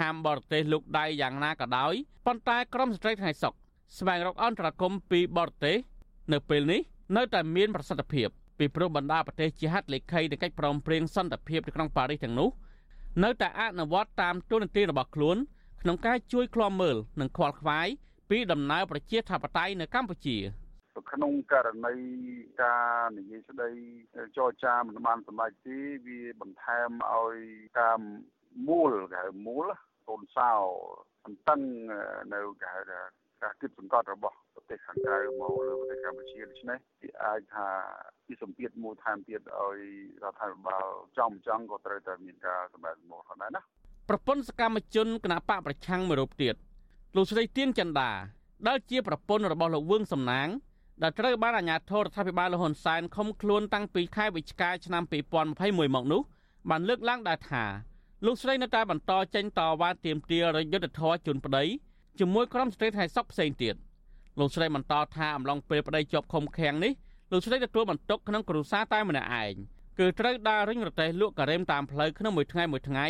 [0.00, 1.94] ហាមបរទេសលោកដៃយ៉ាងណាក៏ដោយ
[2.26, 3.54] ប៉ុន្តែក្រមស្ត្រីថ្ងៃសុក
[3.98, 5.76] ស្វែងរកអន្តរាគមពីបរទេស
[6.32, 6.80] នៅពេលនេះ
[7.16, 12.50] នៅតែមានប្រសិទ្ធភាពពីព្រោះបណ្ដាប្រទេសជាហត្ថលេខីនៃកិច្ចព្រមព្រៀងសន្តិភាពនៅក្នុងប៉ារីសទាំងនោះ
[13.24, 15.36] នៅតែអនុវត្តតាមទូននីតិរបស់ខ្លួន
[15.82, 17.86] ក្នុងការជួយឃ្លាំមើលនិងខ្វល់ខ្វាយ
[18.30, 20.38] ពីដំណើរប្រជាធិបតេយ្យនៅកម្ពុជា
[21.10, 21.96] ក្នុងករណី
[22.62, 23.70] ការនិយាយស្ដី
[24.36, 27.36] ចរចាមិនបានសម្រេចទេវាបន្ថែមឲ្យ
[27.80, 28.00] តាម
[28.68, 29.66] មូលគេហៅមូល
[30.08, 30.52] កូនសោ
[31.26, 31.60] អន្តឹង
[32.34, 33.00] នៅគេហៅថា
[33.42, 37.68] ការគិតសង្កត់របស់ប្រទេសខាងក្រៅមកលើប្រទេសកម្ពុជាដូច្នេះវាអាចថា
[38.26, 39.78] ជាសម្ពាធមួយថែមទៀតឲ្យ
[40.22, 40.86] រដ្ឋាភិបាល
[41.18, 43.60] ចំចង់ក៏ត្រូវតែមានការសម្ដែងសម្បូរផងដែរណា
[44.08, 46.54] ប្រពន្ធសកម្មជនគណៈបកប្រឆាំងមួយរូបទៀត
[47.16, 48.10] លោកស្រីទៀនចន្ទា
[48.68, 50.48] ដែលជាប្រពន្ធរបស់លោកវឿងសំណាង
[51.02, 55.02] ដែលត្រូវបានអាជ្ញាធររដ្ឋាភិបាលលហ៊ុនសែនឃុំខ្លួនតាំងពីខែវិច្ឆិកាឆ្នាំ
[55.48, 56.22] 2021មកនោះ
[56.70, 57.64] បានលើកឡើងដែរថា
[58.26, 61.64] លោកស្រីនៅតែបន្តចេញតវ៉ាទាមទាររយុទ្ធធរជន់ប្តី
[62.18, 63.74] ជាមួយក្រុមស្ត្រីថៃសក់ផ្សេងទៀត
[64.38, 66.92] លោកស្រីបន្តថាអំឡុងពេលប្តីជាប់ឃុំឃាំងនេះ
[67.32, 69.54] លោកស្រីទទួលបន្ទុកក្នុងគ្រួសារតែម្នាក់ឯង
[69.98, 73.06] គឺត្រូវដើររុញរទេះលក់ការ៉េមតាមផ្លូវក្នុងមួយថ្ងៃមួយថ្ងៃ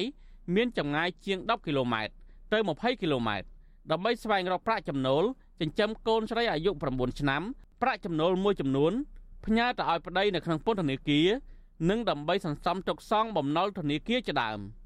[0.55, 2.12] មានចម្ងាយជាង10គីឡូម៉ែត្រ
[2.53, 3.46] ទៅ20គីឡូម៉ែត្រ
[3.90, 5.24] ដើម្បីស្វែងរកប្រាក់ចំណូល
[5.61, 7.42] ចិញ្ចឹមកូនស្រីអាយុ9ឆ្នាំ
[7.82, 8.92] ប្រាក់ចំណូលមួយចំនួន
[9.46, 11.28] ផ្ញើទៅឲ្យប្តីនៅក្នុងពន្ធនាគារ
[11.90, 14.60] និងដើម្បីសន្សំទុកសងបំណុលធនាគារជាដើម។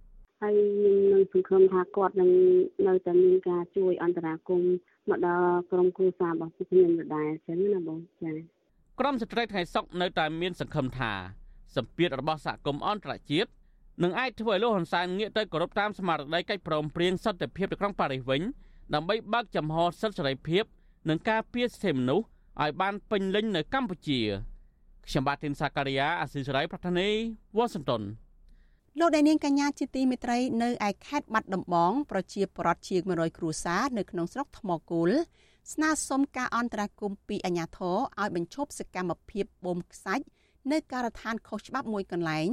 [0.44, 0.54] ហើយ
[1.12, 2.30] នឹងសង្ឃឹមថាគាត់នឹង
[2.88, 4.72] នៅតែមានការជួយអន្តរាគមន៍
[5.09, 8.37] មកដល់ក្រុមគ្រួសាររបស់ខ្ញុំដដែលអញ្ចឹងណាបងចា៎
[9.00, 11.12] ក្រុមស្ត្រីថ្ងៃសុកនៅតែមានសង្ឃឹមថា
[11.76, 13.50] សម្ពាធរបស់សហគមន៍អន្តរជាតិ
[14.02, 18.42] នឹងអាចធ្វើឲ្យលោកហ៊ុនសែនងាកទៅគោរពតាមស្មារតីកិច្ចព្រមព្រៀងសន្តិភាពនៅក្នុងប៉ារីសវិញ
[18.94, 20.64] ដើម្បីបើកចំហសិទ្ធិសេរីភាព
[21.09, 22.26] និងការពារសិទ្ធិមនុស្ស
[22.62, 24.21] ឲ្យបានពេញលេញនៅកម្ពុជា
[25.07, 27.09] ខ្ញុំបាទធីនសាការីយ៉ាអស៊ីសេរីប្រធានី
[27.57, 28.03] វ៉ាស៊ីនតោន
[28.99, 35.11] លោកអ្នកនាងកញ្ញាជាទីមេត្រីនៅឯខេត្តបាត់ដំបងប្រជាពលរដ្ឋជាង100គ្រួសារនៅក្នុងស្រុកថ្មគូល
[35.73, 40.25] ស្នើសុំការអន្តរាគមន៍ពីអាជ្ញាធរឲ្យបញ្ឈប់សកម្មភាពបូមខ្សាច់
[40.73, 42.49] នៅការដ្ឋានខុសច្បាប់មួយកន្លែង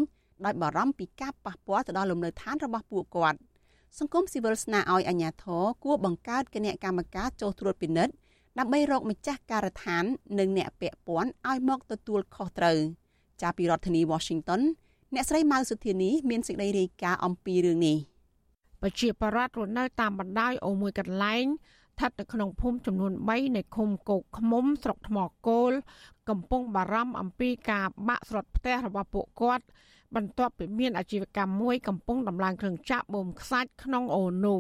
[0.45, 3.39] ដោយបារម្ភពីការប៉ះពាល់ទៅដល់លំនៅឋានរបស់ពួកគាត់
[3.99, 8.13] សង្គមស៊ីវិលស្នើឲ្យអាជ្ញាធរគួរបង្កើតគណៈកម្មការចូលត្រួតពិនិត្យ
[8.59, 10.03] ដើម្បីរកម្ចាស់ការដ្ឋាន
[10.39, 12.77] និងអ្នកពាក់ព័ន្ធឲ្យមកទទួលខុសត្រូវ
[13.41, 14.61] ចាប់ពីរដ្ឋធានី Washington
[15.13, 17.97] អ្នកស្រីម៉ៅសុធានីមានសេចក្តីរាយការណ៍អំពីរឿងនេះ
[18.81, 25.71] ប្រជាពលរដ្ឋរស់នៅតាមបណ្ដោយអូមួយកន្លែងស្ថិតនៅក្នុងភូមិចំនួន3នៃឃុំគោកឃ្មុំស្រុកថ្មគោល
[26.29, 29.65] កំពុងបារម្ភអំពីការបាក់ស្រុតផ្ទះរបស់ពួកគាត់
[30.15, 34.59] បន្ទាប់ពីមានអាជីវកម្មមួយកំពុងដំឡើងគ្រឿងចាក់បូមខ្សាច់ក្នុងអូនោះ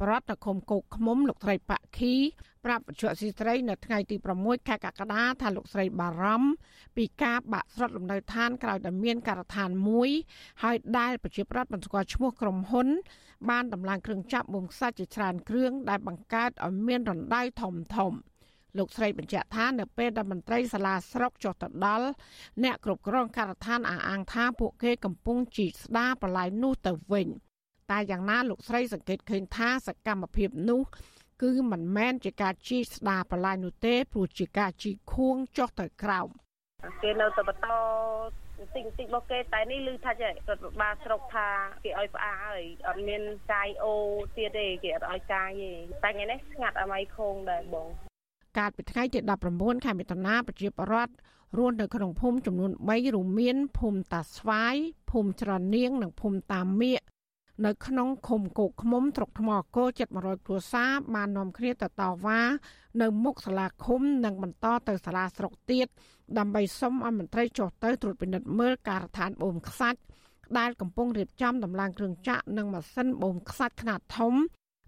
[0.00, 2.14] ប្រដ្ឋនៅឃុំគោកឃ្មុំលោកត្រីប៉ាក់ខី
[2.64, 6.50] ប្រាប់វិទ្យុស៊ីស្រីនៅថ្ងៃទី6ខែកក្កដាថាលោកស្រីបារម្ភ
[6.96, 10.10] ពីការបាក់ស្រុតលំនៅឋានក្រោយតែមានការដ្ឋានមួយ
[10.62, 12.88] ហើយដែលប្រជាប្រដ្ឋមិនស្គាល់ឈ្មោះក្រុមហ៊ុន
[13.50, 18.12] បានដំឡើងគ្រឿងចាប់មុំខ្សាច់ជាច្រើនគ្រឿងដែលបង្កើតឲ្យមានរណ្ដៅធំធំ
[18.78, 22.06] លោកស្រីបញ្ជាក់ថានៅពេលដែលមន្ត្រីសាលាស្រុកចុះទៅដល់
[22.64, 27.28] អ្នកគ្រប់គ្រងការដ្ឋានអះអាងថាពួកគេកំពុងជីកស្ដារបន្លាយនោះទៅវិញ
[27.92, 30.82] តែយ៉ាងណាលោកស្រីសង្កេតឃើញថាសកម្មភាពនោះ
[31.42, 36.28] គឺមិនមែនជាការជីកស្ដារបន្លាយនោះទេព្រោះជាការជីកខួងចុះទៅក្រោម
[37.02, 37.68] គេនៅតែបន្ត
[38.58, 41.48] បន្តិចបន្តិចរបស់គេតែនេះឮថាចេះរដ្ឋបាលស្រុកថា
[41.84, 43.22] គេឲ្យផ្អាហើយអត់មាន
[43.52, 43.94] កាយអូ
[44.36, 45.70] ទៀតទេគេអត់ឲ្យកាយទេ
[46.04, 47.88] តែថ្ងៃនេះស្ងាត់អមៃខងដែរបង
[48.58, 49.18] កាលពីថ្ងៃទី
[49.52, 51.12] 19ខែមិថុនាប្រជាពលរដ្ឋ
[51.58, 54.76] រស់នៅក្នុងភូមិចំនួន3រួមមានភូមិតាស្វាយ
[55.10, 57.00] ភូមិច្រនៀងនិងភូមិតាមៀក
[57.64, 62.40] នៅក្នុងឃុំគោកឃុំត្រុកថ្មគោជិត100គ្រួសារបាននាំគ្នាទៅតវ៉ា
[63.02, 65.86] នៅមុខសាលាឃុំនិងបន្តទៅសាលាស្រុកទៀត
[66.38, 70.00] ដើម្បីសុំឲ្យមន្ត្រីចុះទៅត្រួតពិនិត្យមើលការដ្ឋានបូមខ្សាច់
[70.58, 74.34] ដែលកំពុងរៀបចំដំឡើងគ្រឿងចាក់និងម៉ាស៊ីនបូមខ្សាច់ខ្នាតធំ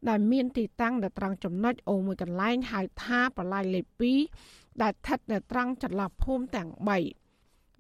[0.08, 3.86] ដែលមានទីតាំងនៅត្រង់ចំណុចអូមួយកន្លែងហៅថាប្រឡាយលេខ
[4.34, 7.27] 2ដែលស្ថិតនៅត្រង់ចន្លោះភូមិទាំង3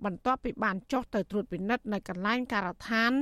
[0.04, 3.12] បន្ទាប់ពីបានចុះទៅត្រួតពិនិត្យនៅកន្លែងការដ្ឋាន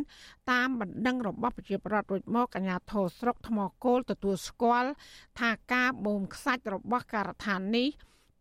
[0.50, 4.90] តាមបណ្ដឹងរបស់ប្រជាពលរដ្ឋរួចមកអាជ្ញាធរស្រុកថ្មគោលទទួលស្គាល់
[5.40, 7.88] ថាការបូមខ្សាច់របស់ការដ្ឋាននេះ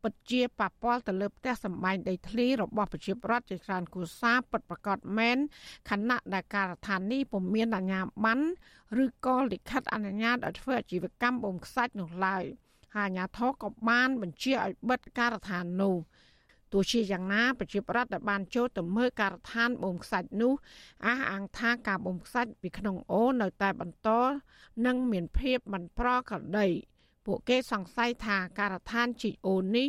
[0.03, 5.37] ពិតជាប៉ះពាល់ទៅលើផ្ទះសម្បែងដីធ្លីរបស់ប្រជាពលរដ្ឋជាច្រើនគូសាពិតប្រកបមែន
[5.89, 8.45] ខណៈដែលការដ្ឋាននេះពុំមានអាជ្ញាប័ណ្ណ
[9.03, 12.43] ឬក៏លិខិតអនុញ្ញាតឲ្យធ្វើអាជីវកម្មបូមខ្សាច់នោះឡើយ
[12.95, 15.95] ហើយអាជ្ញាធរក៏បានបញ្ជាឲ្យបិទការដ្ឋាននោះ
[16.75, 20.53] ទោះជាយ៉ាងណាប្រជាប្រដ្ឋដែលបានចូលទៅមើលការដ្ឋានបូមខ្សាច់នោះ
[21.05, 24.09] អះអាងថាការបូមខ្សាច់ពីក្នុងអូនៅតែបន្ត
[24.85, 26.67] និងមានភាពមិនប្រក្រតី
[27.25, 29.87] ពួកគេសង្ស័យថាការដ្ឋានជីអូននេះ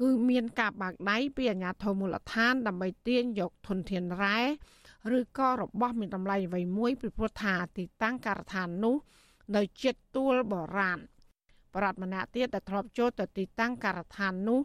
[0.00, 4.40] គឺមានការបាក់ដៃពីអាជ្ញាធរមូលដ្ឋាន ដើម្បីទាញយកធនធានរ៉ែ
[5.18, 8.96] ឬក៏របស់មានតម្លៃអ្វីមួយពីព្រោះថាទីតាំងការដ្ឋាននោះ
[9.56, 10.98] នៅជិតទួលបរាណ
[11.74, 14.60] ប្រដ្ឋម្នាក់ទៀតដែលធ្លាប់ចូលទៅទីតាំងការដ្ឋាននោះ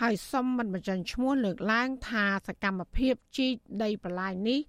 [0.00, 4.60] ហើយសុំមិនបញ្ចេញឈ្មោះលើកឡើងថាសកម្មភាពជីកដីប្រឡាយនេះ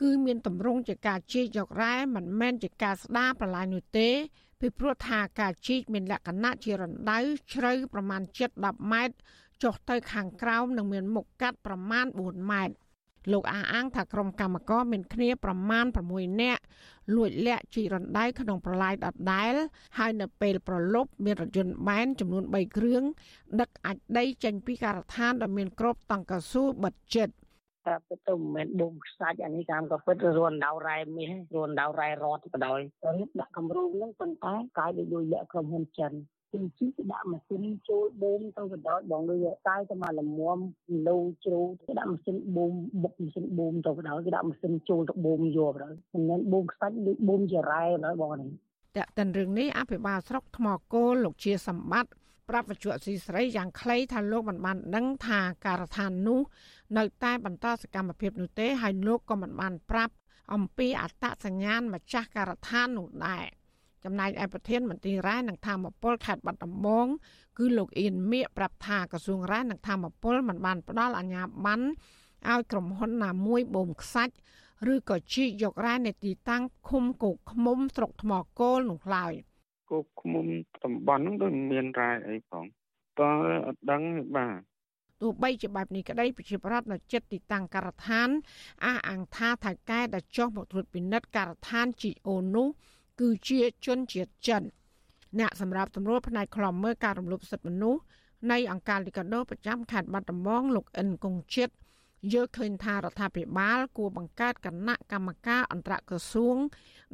[0.00, 4.08] គឺមានតម្រង់ជាការជីកយករ៉ែមិនមែនជាការស្ដារប្រឡាយនោះទេ
[4.60, 7.18] ពីព្រោះថាការជីកមានលក្ខណៈជារណ្ដៅ
[7.52, 8.22] ជ្រៅប្រមាណ
[8.56, 9.16] 7-10ម៉ែត្រ
[9.62, 12.74] ចុះទៅខាងក្រោមនិងមានមុខកាត់ប្រមាណ4ម៉ែត្រ
[13.32, 16.62] លោកអះអាងថាក្រុមកម្មករមានគ្នាប្រមាណ6នាក់
[17.16, 19.54] លួចលាក់ជីករណ្ដៅក្នុងប្រឡាយដដែល
[19.98, 23.02] ហើយនៅពេលប្រលប់មានរថយន្តបែនចំនួន3គ្រឿង
[23.60, 27.28] ដឹកអាចដីចេញពីការដ្ឋានដែលមានគ្របតង់កស៊ូបិទជិត
[27.86, 32.80] តែពិតទៅមិនមែនបូមខ្សាច់អានេះតាមក៏ពិតរួនដៅរ៉ែមាសរួនដៅរ៉ែរត់ក៏ដោយ
[33.18, 36.12] រៀបដាក់គម្រោងហ្នឹងប៉ុន្តែកាយដូចលក្ខក្រុមហ៊ុនចិន
[36.52, 40.58] ពីជីកដាក់ម៉ាស៊ីនចូលបូមទៅបណ្ដោយបងលុយតែទៅមកលមុំ
[41.08, 48.50] លោជ្រូគេដាក់ម៉ាស៊ីនបូមបុកម៉ាស៊ីនបូមទៅបណ្ដោយគេដាក់ម៉ាស៊ីនចូលទៅបូមយកបណ្ដោយមិនមែនបូមខ្សាច់ដូចបូមជារ៉ែបណ្ដោយបងនេះ
[48.96, 52.10] តែកតិនរឿងនេះអភិបាលស្រុកថ្មគោលលោកជាសម្បត្តិ
[52.48, 56.40] ប្រាប់វិជ្ជាស៊ីស្រីយ៉ាងខ្លីថាលោកមិនបានដឹងថាការដ្ឋាននោះ
[56.98, 60.14] នៅតែបន្តសកម្មភាពនោះទេហើយលោកក៏មិនបានប្រាប់
[60.54, 63.46] អំពីអត្តសញ្ញាណម្ចាស់ការដ្ឋាននោះដែរ
[64.04, 67.06] ចំណែកឯប្រធានមន្ត្រីរ៉ែនិងធម្មពលខេត្តបាត់ដំបង
[67.58, 71.86] គឺលោកអៀនមៀកប្រាប់ថាក្រសួងរ៉ែនិងធម្មពលមិនបានផ្ដល់អាជ្ញាប័ណ្ណ
[72.48, 74.34] ឲ្យក្រុមហ៊ុនណាមួយបូមខ្សាច់
[74.92, 79.32] ឬក៏ជីកយករ៉ែនៅទីតាំងឃុំគោកឃុំស្រុកថ្មគោលនោះឡើយ
[79.90, 80.46] គោកឃុំ
[80.84, 82.64] តំបន់នោះដូចមានរ៉ែអីផង
[83.20, 83.32] តើ
[83.66, 84.02] អត់ដឹង
[84.36, 84.60] បាទ
[85.20, 88.28] ទោះបីជាបែបនេះក្តីប្រជាប្រដ្ឋនៅចិត្តទីតាំងការដ្ឋាន
[88.84, 92.68] អះអាងថាថៅកែដែលចុះមកត្រួតពិនិត្យការដ្ឋានជីអូនោះ
[93.20, 94.62] គឺជាជនជាតិចិន
[95.38, 98.00] អ្នកសម្រាប់សម្រួលផ្នែកខ្លំមើលការរំលោភសិទ្ធិមនុស្ស
[98.50, 101.72] នៃអង្គការលីកាដូប្រចាំខេត្តបាត់ដំបងលោកអិនកុងជាតិ
[102.32, 106.56] យល់ឃើញថារដ្ឋាភិបាល គួរបង្កើតគណៈកម្មការអន្តរក្រសួង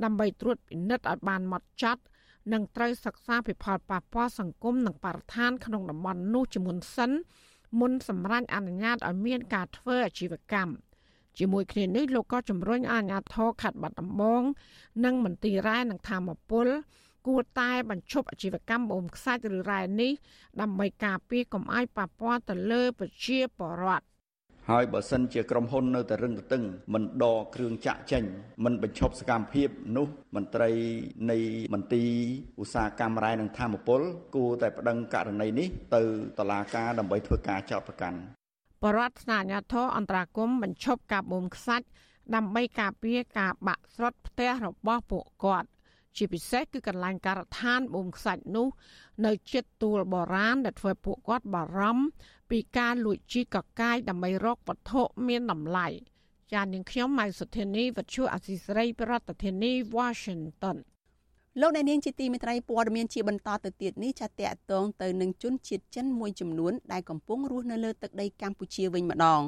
[0.04, 2.02] ដើម្បីត្រួតពិនិត្យឲ្យបានម៉ត់ចត់
[2.52, 7.10] និងត្រូវសិក្សាពីផលប៉ះពាល់សង្គមនិងបរិស្ថានក្នុងតំបន់នោះជាមុនសិន
[7.80, 10.72] មុនសម្រាប់អនុញ្ញាតឲ្យមានការធ្វើអាជីវកម្ម
[11.38, 14.42] ជាមួយគ្នានេះលោកក៏ជំរុញអាជ្ញាធរខេត្តបាត់ដំបង
[15.04, 16.66] និងមន្ទីររ៉ែនិងធម្មពល
[17.26, 20.12] គួរតែបញ្ឈប់អាជីវកម្មបូមខ្សាច់ឬរ៉ែនេះ
[20.60, 24.06] ដើម្បីការពារកុំឲ្យប៉ះពាល់ទៅលើប្រជាពលរដ្ឋ
[24.70, 26.62] ហើយបើសិនជាក្រុមហ៊ុននៅតែរឹងទទឹង
[26.94, 28.22] មិនដកគ្រឿងចាក់ចេញ
[28.64, 30.70] មិនបញ្ឈប់សកម្មភាពនោះមន្ត្រី
[31.30, 31.38] នៃ
[31.74, 32.10] មន្ទីរ
[32.62, 34.00] ឧស្សាហកម្មរ៉ែនិងធម្មពល
[34.34, 36.02] គួរតែប្តឹងករណីនេះទៅ
[36.38, 38.18] តុលាការដើម្បីធ្វើការចោទប្រកាន់
[38.86, 41.86] បរដ្ឋស្នាញាធរអន្តរាគមបញ្ឈប់ការបូមខ្សាច់
[42.34, 45.68] ដើម្បីការពារការបាក់ស្រុតផ្ទះរបស់ពួកគាត់
[46.16, 48.68] ជាពិសេសគឺកន្លែងការដ្ឋានបូមខ្សាច់នោះ
[49.26, 52.06] នៅជិតទួលបរានដែលធ្វើពួកគាត់បារម្ភ
[52.50, 55.88] ពីការលួចជីកកាយដើម្បីរកវត្ថុមានតម្លៃ
[56.52, 60.76] ចាននាងខ្ញុំម៉ៃសុធានីវັດឈូអសីស្រីប្រធានាធិបតី Washington
[61.60, 69.42] លោកអ្នកនាងជាទីមេត្រីព័ត៌មានជាបន្តទៅទៀតនេះចាតកតងទៅនឹងជនជាតិចិនមួយចំនួនដែលកំពុងរស់នៅលើទឹកដីកម្ពុជាវិញម្ដង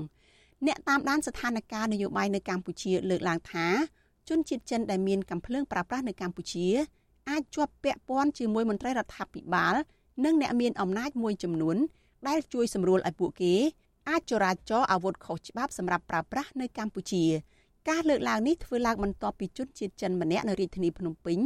[0.67, 3.67] អ្នកតាមដានស្ថានភាពនយោបាយនៅកម្ពុជាលើកឡើងថា
[4.29, 6.67] ជនជាតិចិនដែលមានកំភ្លើងប្រើប្រាស់នៅកម្ពុជា
[7.31, 9.75] អាចជាប់ពាក់ព័ន្ធជាមួយមន្ត្រីរដ្ឋាភិបាល
[10.25, 11.77] និងអ្នកមានអំណាចមួយចំនួន
[12.29, 13.55] ដែលជួយសម្រួលឲ្យពួកគេ
[14.09, 17.25] អាចចរាចរអាវុធខុសច្បាប់សម្រាប់ប្រើប្រាស់នៅកម្ពុជា
[17.89, 21.39] ការលើកឡើងនេះធ្វើឡើងបន្ទាប់ពីជនជាតិចិនម្នាក់នៅរាជធានីភ្នំពេញ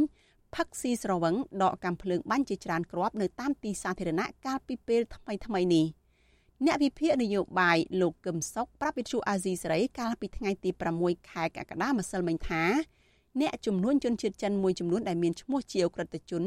[0.55, 5.85] ផឹកស៊ីស្រវឹងដកកាំភ្លើងបាញ់ជាច្រើនគ្រាប់នៅតាមទីសាធារណៈកាលពីពេលថ្មីថ្មីនេះ
[6.65, 12.63] អ្នកវិភាគនយោបាយលោកកឹមសុខប្រាប់វិទ្យុអាស៊ីសេរីកាលពីថ្ងៃទី6ខែកក្កដាម្សិលមិញថា
[13.41, 16.43] អ្នកចំនួនជនជាតិចិនមួយចំនួនដែលមានឈ្មោះជាអក្រិតជន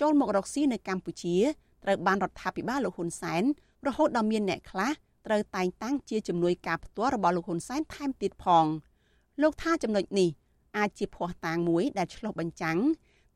[0.00, 1.36] ចូលមករកស៊ីនៅកម្ពុជា
[1.84, 3.42] ត្រូវបានរដ្ឋាភិបាលលោកហ៊ុនសែន
[3.86, 4.92] រហូតដល់មានអ្នកខ្លះ
[5.26, 8.66] ត្រូវតែងតាំងជាជំនួយការផ្ទាល់របស់លោកហ៊ុនសែនថែមទៀតផង
[9.42, 10.28] លោកថាចំណុចនេះ
[10.76, 12.78] អាចជាភ័ស្តុតាងមួយដែលឆ្លុះបញ្ចាំង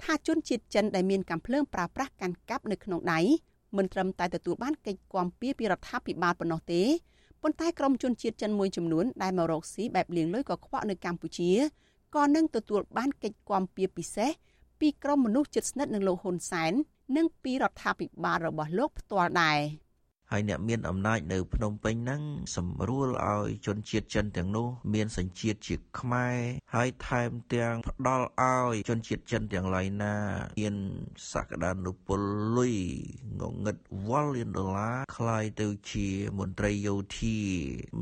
[0.05, 3.20] ថាជនជាតិចិនដែលមានកាំភ្លើងប្រើប្រាស់កាន់កាប់នៅក្នុងដៃ
[3.76, 6.82] មិនត្រឹមតែទទួលបានកិច្ចគាំពៀពីរដ្ឋាភិបាលប៉ុណ្ណោះទេ
[7.42, 11.51] ប៉ុន្តែក្រុមជនជាតិចិនមួយចំនួនដែលមករកស៊ីបែបលៀងលុយកខ្វក់នៅកម្ពុជា
[12.14, 14.30] ក៏នឹងទទួលបានកិច្ចគាំពៀពិសេស
[14.80, 16.72] ពីក្រុមមនុស្សជិតស្និទ្ធនឹងលោកហ៊ុនសែន
[17.16, 19.59] និងពីរដ្ឋាភិបាលរបស់លោកផ្ទាល់ដែរ។
[20.31, 22.21] ហើយអ្នកមានអំណាចនៅភ្នំពេញហ្នឹង
[22.55, 26.38] សម្រួលឲ្យជនជាតិចិនទាំងនោះមានសញ្ជាតិជាខ្មែរ
[26.75, 30.15] ហើយថែមទាំងផ្ដល់ឲ្យជនជាតិចិនទាំងឡាយណា
[30.59, 30.75] មាន
[31.31, 32.21] សក្តានុពល
[32.57, 32.75] លុយ
[33.41, 33.77] ងងឹត
[34.07, 36.07] វ៉លលានដុល្លារคล้ายទៅជា
[36.39, 37.38] មន្ត្រីយោធា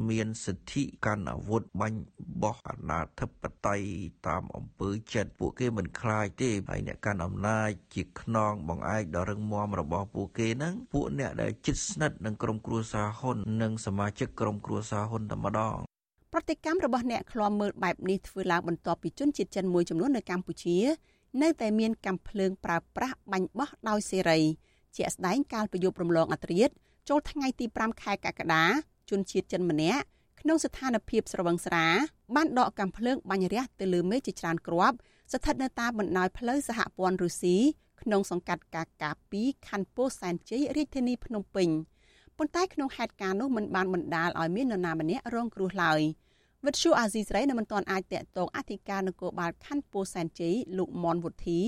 [0.09, 1.99] មានសិទ្ធិកាន់អាវុធបាញ់
[2.41, 3.87] បោះអាណាធិបតេយ្យ
[4.27, 15.76] តាមអំពើចិត្តពួកគេមិនខ្លាចទេហើយអ្នកកាន់អំណាចជាខ្នងបង្អែកដ៏រឹងមាំរបស់ពួកគេហ្នឹងពួកអ្នកដែលជិតស្និទ្ធ និងក្រុមគ្រួសារហ៊ុននិងសមាជិកក្រុមគ្រួសារហ៊ុនតែម្ដង
[16.32, 20.78] ប្រតិកម្មរបស់អ្នកឃ្លាំមើលបែបនេះធ្វើឡើងបន្ទាប់ពីជនជាតិចិនមួយចំនួននៅកម្ពុជា
[21.42, 24.40] នៅតែមានកាំភ្លើងប្រើប្រាស់បាញ់បោះដោយសេរី
[24.96, 26.70] ជាក់ស្ដែងកាលពីយប់រំលងអត្រាត
[27.08, 28.64] ចូលថ្ងៃទី5ខែកក្កដា
[29.10, 30.04] ជនជាតិចិនម្នាក់
[30.40, 31.86] ក្នុងស្ថានភាពស្រវឹងស្រា
[32.36, 34.96] បានដកកាំភ្លើងបាញ់រះទៅលើមេឃជាច្រើនគ្រាប់
[35.32, 37.56] ស្ថិតនៅតាមបណ្ដោយផ្លូវសហព័ន្ធរុស្ស៊ី
[38.02, 39.10] ក្នុងសង្កាត់កាកា
[39.40, 41.68] 2ខណ្ឌពោធិ៍សែនជ័យរាជធានីភ្នំពេញ
[42.38, 46.00] ប៉ុន្តែក្នុងហេតុការណ៍នោះមិនបានបណ្ដាលឲ្យមាននរណាម្នាក់រងគ្រោះឡើយ
[46.66, 51.60] វិទ្យុអាស៊ីសេរីនៅមិនទាន់អាចតាក់ទងអធិការនគរបាលខណ្ឌពោធិ៍សែនជ័យលោកមនវុធី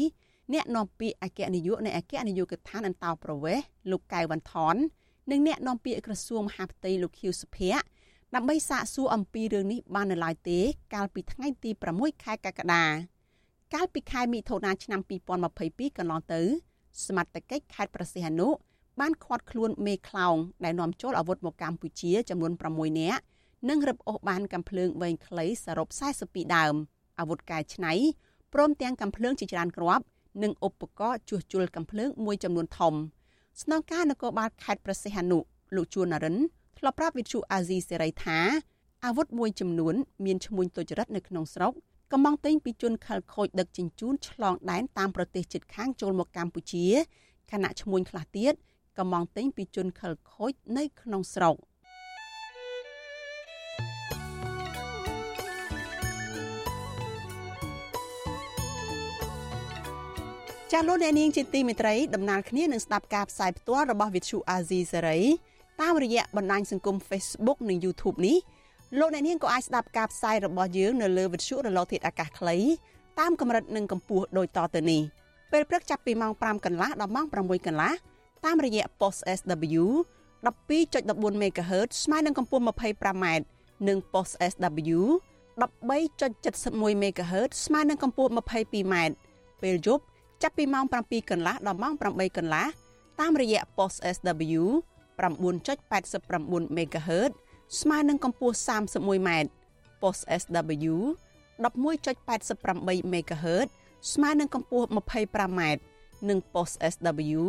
[0.53, 4.77] អ្នកនាំពាក្យអគ្គនាយកនៃអគ្គនាយកដ្ឋានអន្តោប្រវេសន៍លោកកៅវ៉ាន់ថន
[5.31, 7.85] និងអ្នកនាំពាក្យក្រសួងមហាផ្ទៃលោកខៀវសុភ័ក្រ
[8.35, 10.59] ដើម្បីសាកសួរអំពីរឿងនេះបាននៅឡើយទេ
[10.95, 12.85] កាលពីថ្ងៃទី6ខែកក្កដា
[13.75, 15.01] កាលពីខែមិថុនាឆ្នាំ
[15.49, 16.41] 2022កន្លងទៅ
[17.07, 18.49] សមត្ថកិច្ចខេត្តប្រសិទ្ធនុ
[19.01, 23.21] បានឃាត់ខ្លួនមេខ្លោងដែលនាំចូលអាវុធមកកម្ពុជាចំនួន6នាក់
[23.69, 25.89] និងរឹបអូសបានកាំភ្លើងវែងខ្លីសរុប
[26.23, 26.75] 42ដើម
[27.19, 27.93] អាវុធកែច្នៃ
[28.55, 30.05] ព្រមទាំងកាំភ្លើងជាច្រើនគ្រាប់
[30.43, 32.95] និងឧបករណ៍ជួសជុលកាំភ្លើងមួយចំនួនធំ
[33.63, 35.39] ស្នងការនគរបាលខេត្តប្រសិទ្ធនុ
[35.77, 36.37] លោកជួននរិន
[36.79, 38.39] ធ្លាប់ប្រាប់វិទ្យុអាស៊ីសេរីថា
[39.05, 39.95] អាវុធមួយចំនួន
[40.25, 41.73] មានឈ្មោះទុច្ចរិតនៅក្នុងស្រុក
[42.13, 46.87] កំងទិញពីជនខិលខូចដឹកជញ្ជូនឆ្លងដែនតាមប្រទេសជិតខាងចូលមកកម្ពុជា
[47.51, 48.55] ខណៈឈ្មោះខ្លះទៀត
[48.99, 51.57] កំងទិញពីជនខិលខូចនៅក្នុងស្រុក
[60.73, 65.19] ចាលោកអ្នកនាងជាទីមេត្រីដំណើរគ្នានឹងស្ដាប់ការផ្សាយផ្ទាល់របស់វិទ្យុអាស៊ីសេរី
[65.81, 68.37] តាមរយៈបណ្ដាញសង្គម Facebook និង YouTube នេះ
[68.99, 72.57] លោកអ្នកនាងក៏អាចស្ដាប់ការផ្សាយរបស់យើងនៅលើវិទ្យុរលកធាតុអាកាសខ្លី
[73.21, 75.03] តាមកម្រិតនិងកម្ពស់ដូចតទៅនេះ
[75.53, 77.93] ពេលព្រឹកចាប់ពីម៉ោង5កន្លះដល់ម៉ោង6កន្លះ
[78.45, 79.85] តាមរយៈ post SW
[80.45, 83.27] 12.14 MHz ស្មើនឹងកម្ពស់ 25m
[83.89, 85.01] និង post SW
[85.61, 88.95] 13.71 MHz ស្មើនឹងកម្ពស់ 22m
[89.63, 90.05] ពេលយប់
[90.43, 92.67] ចាប់ពីម៉ោង7កន្លះដល់ម៉ោង8កន្លះ
[93.21, 94.63] តាមរយៈ post SW
[95.21, 97.31] 9.89 MHz
[97.81, 99.29] ស្មើនឹងកម្ពស់ 31m
[100.03, 100.95] post SW
[101.61, 103.69] 11.88 MHz
[104.13, 105.61] ស្មើនឹងកម្ពស់ 25m
[106.29, 107.43] និង post SW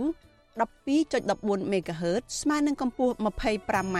[0.61, 3.97] 12.14 MHz ស្មើនឹងកម្ពស់ 25m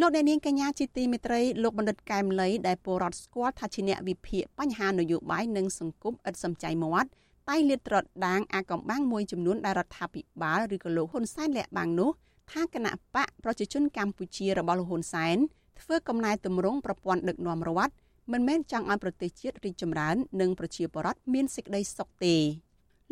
[0.00, 7.10] លោកអ្នកនាងកញ្ញាជាទីមេត្រីលោកបណ្ឌិតកែមលីដែលពលរដ្ឋស្គាល់ថាជាអ្នកវិភាគបញ្ហានយោបាយនិងសង្គមឥតសំចៃមាត់
[7.48, 7.96] តែលាតត្រ
[8.26, 12.10] ដាងអាកំបាំងមួយចំនួនដែលរដ្ឋាភិបាលឬក៏លោកហ៊ុនសែនលាក់បាំងនោះ
[12.52, 15.36] ថាគណៈបកប្រជាជនកម្ពុជារបស់លោកហ៊ុនសែន
[15.80, 17.92] ធ្វើកំណែតម្រង់ប្រព័ន្ធដឹកនាំរដ្ឋ
[18.32, 22.36] មិនមែនចង់ឲ្យប្រទេសជាតិរីកចម្រើន និងប្រជាពលរដ្ឋមានសេចក្តីសុខទេ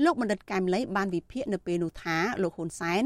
[0.04, 3.04] លោកបណ្ឌិតកែមលីបានវិភាគនៅពេលនោះថាលោកហ៊ុនសែន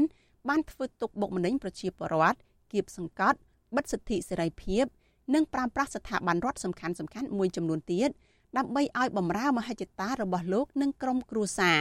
[0.49, 2.37] បានធ្វើទុកបុកម្នេញប្រជាពលរដ្ឋ
[2.71, 3.37] គៀបសង្កត់
[3.75, 4.85] បិទសិទ្ធិសេរីភាព
[5.33, 8.09] និងប្រាំប្រាស់ស្ថាប័នរដ្ឋសំខាន់សំខាន់មួយចំនួនទៀត
[8.57, 11.79] ដើម្បីឲ្យបំរើមហិច្ឆតារបស់លោកនិងក្រុមគ្រួសារ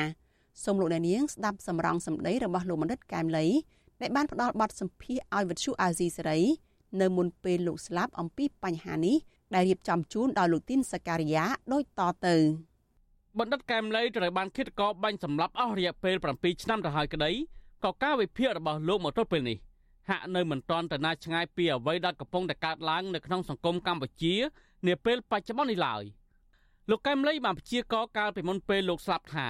[0.64, 3.46] សូមលោកអ្នកនាងស្ដាប់សម្រងសម្ដីរបស់លោកបណ្ឌិតកែមលី
[4.00, 6.40] ដែលបានផ្ដល់បទសម្ភាសន៍ឲ្យវិទ្យុអាស៊ីសេរី
[7.00, 9.16] នៅមុនពេលលោកស្លាប់អំពីបញ្ហានេះ
[9.54, 12.36] ដែលរៀបចំជូនដោយលោកទីនសការីយ៉ាដូចតទៅ
[13.38, 17.30] បណ្ឌិតកែមលីត្រូវបានឃាតករបាញ់សម្លាប់អស់រយៈពេល7ឆ្នាំទៅហើយក្តី
[17.84, 19.58] ក៏ការវិភាគរបស់លោកមកទល់ពេលនេះ
[20.08, 24.34] ហាក់នៅមិនទាន់ទៅណាឆ្ងាយពីអ្វីដែលកំពុងតែកើតឡើងនៅក្នុងសង្គមកម្ពុជា
[24.86, 26.02] នាពេលបច្ចុប្បន្ននេះឡើយ
[26.90, 29.48] លោកកែមលីបានព្យាករកាលពីមុនពេលលោកស្លាប់ថា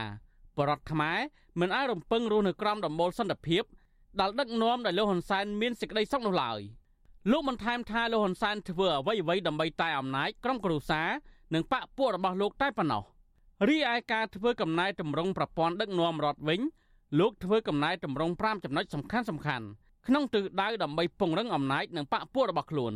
[0.56, 1.18] បរដ្ឋខ្មែរ
[1.60, 3.62] មិនអាចរំពឹងរស់នៅក្រោមដំបូលសន្តិភាព
[4.20, 6.60] ដែលដឹកនាំដោយលោកហ៊ុនសែនមានសេចក្តីសុខនោះឡើយ
[7.28, 11.08] លោកបានថែមថាលោកហ៊ុនសែនធ្វើអ្វីអ្វីដើម្បីតែអំណាចក្រុមគ្រួសារ
[11.54, 13.02] និងបកពួករបស់លោកតែប៉ុណ្ណោះ
[13.68, 16.60] រីឯការធ្វើកំណែតម្រង់ប្រព័ន្ធដឹកនាំរដ្ឋវិញ
[17.20, 19.66] លោកធ្វើកំណែតម្រង់5ចំណុចសំខាន់សំខាន់
[20.06, 22.92] ក្នុងទិសដៅដើម្បីពង្រឹងអំណាចនិងបកពួករបស់ខ្លួន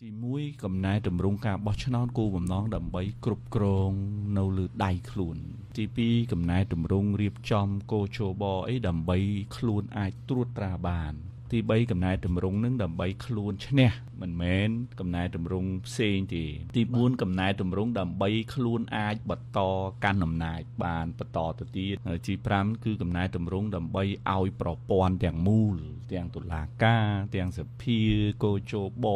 [0.00, 3.90] ទី1កំណែតម្រង់ការបោះឆ្នោតគោលបំណងដើម្បីគ្រប់គ្រង
[4.38, 5.36] នៅលើដៃខ្លួន
[5.76, 9.18] ទី2កំណែតម្រង់រៀបចំកោជបអីដើម្បី
[9.56, 11.14] ខ្លួនអាចត្រួតត្រាបាន
[11.52, 13.90] ទី3កំណែតម្រង់នឹងដើម្បីខ្លួនឈ្នះ
[14.22, 14.68] មិនមែន
[15.00, 16.44] កំណែតម្រង់ផ្សេងទេ
[16.76, 19.60] ទី4កំណែតម្រង់ដើម្បីខ្លួនអាចបន្ត
[20.04, 25.76] កាន់អំណាចបានបន្តទៅទៀតទី5គឺកំណែតម្រង់ដើម្បីឲ្យប្រព័ន្ធទាំងមូល
[26.12, 28.00] ទាំងតុលាការទាំងសភា
[28.44, 28.74] កោជ
[29.04, 29.06] ប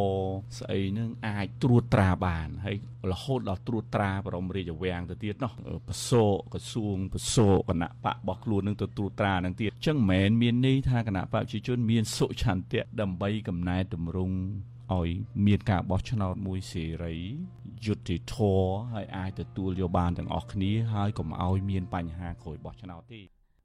[0.58, 2.76] ស្អីនឹងអាចត្រួតត្រាបានហើយ
[3.12, 5.52] រហូតដល់ត្រួតត្រាបរមរាជវាំងទៅទៀតនោះ
[5.88, 14.36] បសោក្រសួងបសោគណៈបករបស់ខ្លួននឹងទៅត្រួតត្រានឹងទៀតអញ្ចឹងមិនមែនមានន័យថាគណៈបកប្រជាជនមានសុឆន្ទៈដើម្បីកំណែតម្រង់
[14.94, 15.08] ឲ្យ
[15.46, 17.16] មានការបោះឆ្នោតមួយសេរី
[17.84, 23.20] យុត្តិធម៌ហើយអាចទទួលយកបានទាំងអស់គ្នាហើយកុំឲ្យមានបញ្ហាក្រោយបោះឆ្នោតទេ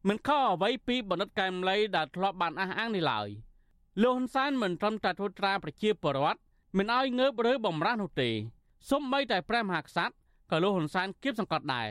[0.08, 3.28] មិនខុសអ្វីពីបណ្ឌិតកែមលីដែលធ្លាប់បានអះអាងនេះឡើយ
[4.04, 6.40] លោកហ៊ុនសែនមិនត្រឹមតែធ្វើត្រាប្រជាពលរដ្ឋ
[6.78, 8.30] មិនឲ្យងើបឬបំរាស់នោះទេ
[8.90, 10.14] សូម្បីតែព្រះមហាក្សត្រ
[10.52, 11.88] ក៏លោកហ៊ុនសែនគៀបសង្កត់ដែរ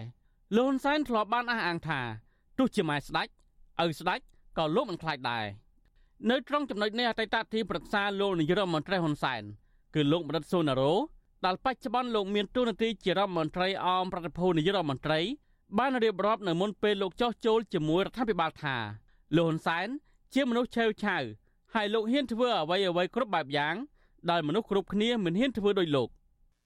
[0.57, 2.01] លោកហ៊ុនសែនធ្លាប់បានអះអាងថា
[2.59, 3.29] ទោះជាម៉ែស្ដេច
[3.83, 4.21] ឪស្ដេច
[4.59, 5.45] ក៏លោកមិនខ្លាចដែរ
[6.31, 9.43] នៅត្រង់ចំណុចនេះអតីតទីប្រឹក្សាលោកនាយរដ្ឋមន្ត្រីហ៊ុនសែន
[9.95, 10.93] គឺលោកបណ្ឌិតស៊ូណារ៉ូ
[11.45, 15.21] ដែលបច្ចុប្បន្នលោកមានតួនាទីជារដ្ឋមន្ត្រីអមប្រតិភូនាយរដ្ឋមន្ត្រី
[15.79, 18.77] បានរៀបរាប់នៅមុនពេលលោកចោះចូលជាមួយរដ្ឋាភិបាលថា
[19.37, 19.89] លោកហ៊ុនសែន
[20.35, 21.23] ជាមនុស្សឆេវឆាវ
[21.75, 23.75] ហើយលោកហ៊ានធ្វើអ្វីអ្វីគ្រប់បែបយ៉ាង
[24.31, 26.09] ដែលមនុស្សគ្រប់គ្នាមិនហ៊ានធ្វើដោយលោក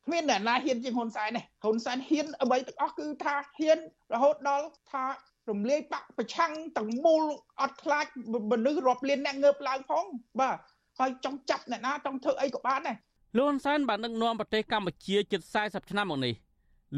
[0.07, 3.78] គ្មានអ្នកណាហ៊ានជាងហ៊ុនសែនទេហ៊ុនសែនហ៊ានអ្វីទាំងអស់គឺថាហ៊ាន
[4.14, 5.04] រហូតដល់ថា
[5.50, 7.22] រំលាយបកប្រឆាំងទាំងមូល
[7.61, 8.07] អត់ខ្លាច
[8.52, 10.04] មនុស្សរាប់លានអ្នកងើបឡើងផង
[10.40, 10.57] បាទ
[10.98, 12.96] ហើយចង់ចាប់អ្នកណាចង់ធ្វើអីក៏បានដែរ
[13.36, 16.34] លោកហ៊ុនសែនបានដឹកនាំប្រទេសកម្ពុជាជិត40ឆ្នាំមកនេះ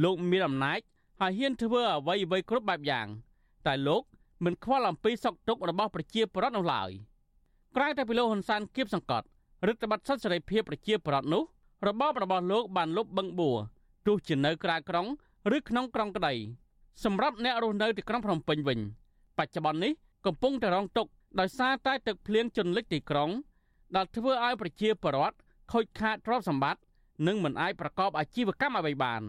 [0.04, 0.80] លោកមានអំណាច
[1.20, 3.06] ហើយហ៊ានធ្វើអ្វីអ្វីគ្រប់បែបយ៉ាង
[3.66, 4.02] តែលោក
[4.44, 6.90] មិនខ្វល់អំពីសុខទុក្ខរបស់ប្រជាពលរដ្ឋនោះឡើយ
[7.76, 9.26] ក្រៅតែពីលោកហ៊ុនសែនគៀបសង្កត់
[9.66, 11.42] រដ្ឋបတ်សិទ្ធិសេរីភាពប្រជាពលរដ្ឋនោះ
[11.86, 13.58] របបរបស់លោកបានលុបបឹងបួរ
[14.06, 15.06] ទោះជានៅក្រៅក្រុង
[15.56, 16.34] ឬក្នុងក្រុងក្តី
[17.04, 18.78] សម្រាប់អ្នករស់នៅទីក្រុងភ្នំពេញវិញ
[19.38, 19.92] បច្ចុប្បន្ននេះ
[20.26, 21.10] កំពុងតែរងទុក្ខ
[21.40, 23.30] ដោយសារតែទឹកភ្លៀងជន់លិចទីក្រុង
[23.96, 25.36] ដែលធ្វើឲ្យប្រជាពលរដ្ឋ
[25.72, 26.80] ខូចខាតទ្រព្យសម្បត្តិ
[27.26, 29.22] និងមិនអាចប្រកបអាជីវកម្មអ្វីបាន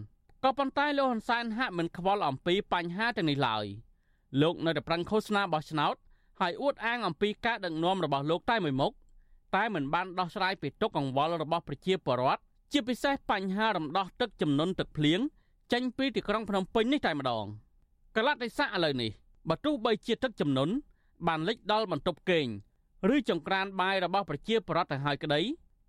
[0.44, 3.66] ក៏ប៉ុន្តែលោកហ៊ុនសែនហាក់មិនខ្វល់អំពីបញ្ហាទាំងនេះឡើយ
[4.42, 5.96] លោកនៅតែប្រឹងឃោសនាបោះឆ្នោត
[6.40, 8.92] ហើយអួតអាងអំពីការដឹកនាំរបស់លោកតែមួយមុខ
[9.56, 12.42] តែមិនបានដោះស្រាយពីទុកកង្វល់របស់ប្រជាពលរដ្ឋ
[12.72, 15.20] ជាពិសេសបញ្ហារំដោះទឹកចំនួនទឹកភ្លៀង
[15.74, 17.46] ចេញពីទីក្រុងភ្នំពេញនេះតែម្ដង
[18.16, 19.12] កលតិស័កឥឡូវនេះ
[19.50, 20.70] បើទោះបីជាទឹកចំនួន
[21.28, 22.48] បានលិចដល់បន្ទប់គេង
[23.16, 25.42] ឬចង្ក្រានបាយរបស់ប្រជាពលរដ្ឋទៅហើយក្តី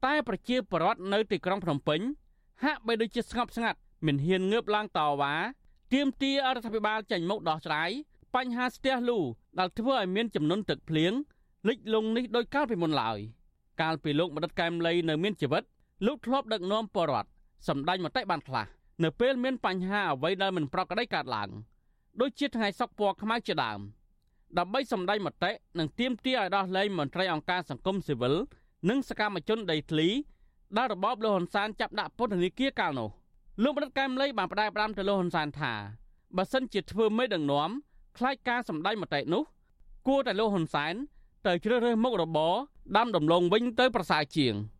[0.06, 2.00] តែប្រជាពលរដ្ឋនៅទីក្រុងភ្នំពេញ
[2.64, 5.34] ហាក់បីដូចជាស្ងប់ស្ងាត់មិនហ៊ានងើបឡើងតវ៉ា
[5.92, 7.90] ទាមទាររដ្ឋាភិបាលចេញមុខដោះស្រាយ
[8.34, 9.18] បញ្ហាស្ទះលូ
[9.58, 11.12] ដែលធ្វើឲ្យមានចំនួនទឹកភ្លៀង
[11.68, 13.18] លិចលង់នេះដោយកាលពីមុនឡើយ
[13.80, 15.62] កាលពីលោកបណ្ឌិតកែមលីនៅមានជីវិត
[16.06, 17.28] លោកធ្លាប់ដឹកនាំបរដ្ឋ
[17.68, 18.66] សម្ដេចមតិបានខ្លះ
[19.04, 21.48] នៅពេលមានបញ្ហាអ្វីដែលមិនប្រក្រតីកើតឡើង
[22.20, 23.80] ដូចជាថ្ងៃសកពណ៌ខ្មៅជាដើម
[24.58, 28.34] ដើម្បីសម្ដែងមតិនិងទាមទារឲ្យដោះលែងមន្ត្រីអង្គការសង្គមស៊ីវិល
[28.88, 30.08] និងសកម្មជនដីធ្លី
[30.76, 33.10] ដែលរបបលោកហ៊ុនសែនចាប់ដាក់ពន្ធនាគារកាលនោះ
[33.62, 35.72] លោកបណ្ឌិតកែមលីបានផ្ដាយផ្ដាំទៅលោកហ៊ុនសែនថា
[36.36, 37.70] បើសិនជាធ្វើមេដឹកនាំ
[38.18, 39.42] ខ្លាចការសម្ដែងមតិនោះ
[40.08, 40.94] គួរតែលោកហ៊ុនសែន
[41.46, 42.54] ទៅជ្រើសរើសមុខរបរ
[42.96, 44.54] ដាំដំឡូងវិញទៅប្រសើរជាង។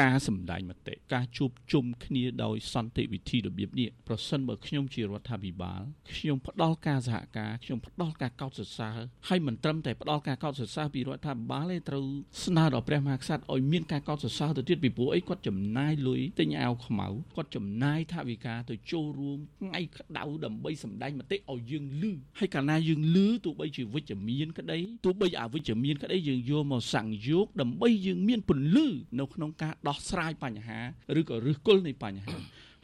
[0.00, 5.82] ការសម្ដែងមតិការជួបជុំគ្នាដោយសន្តិវិធីរបៀបនេះប្រសិនបើខ្ញុំជារដ្ឋាភិបាល
[6.16, 12.06] ខ្ញុំផ្ដល់ការសហការខ្ញុំផ្ដល់ការកោតសរសើរហើយមិនត្រឹមតែផ្ដល់ការកោតសរសើរពីរដ្ឋាភិបាលទេត្រូវ
[12.44, 28.86] ស្នើដល់ព្រះមហាក្សត្រឲ្យមានការកោតសរសើរទៅទៀតពីព្រោះអីគាត់ចំណាយលុយទិញអាវខ្មៅគាត់ចំណាយថវិកាទៅចូលរួមថ្ងៃក្តៅដើម្បីសម្ដែងមតិឲ្យយើងលឺហើយកាលណាយើងលឺទោះបីជាវិជ្ជមានក្តីទោះបីអវិជ្ជមានក្តីយើងយកមកសង្យោគដើម្បីយើងមានពន្លឺ
[29.20, 30.78] នៅក្នុងការដោះស្រាយបញ្ហា
[31.18, 32.36] ឬក៏ឫសគល់នៃបញ្ហា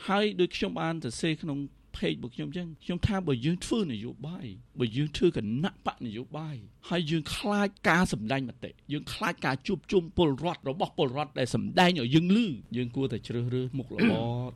[0.09, 1.59] ហើយដូចខ្ញុំបានសរសេរក្នុង
[1.97, 4.47] page របស់ខ្ញុំអញ្ចឹងខ្ញុំថាបើយើងធ្វើនយោបាយ
[4.81, 6.57] បើយើងធ្វើគណៈបកនយោបាយ
[6.89, 12.39] ហើយយើងខ្លាចការសម្ដែងមតិយើងខ្លាចការជួបជុំពលរដ្ឋរបស់ពលរដ្ឋដែលសម្ដែងឲ្យយើងឮ
[12.77, 14.13] យើងគួរតែជ្រើសរើសមុខល្អ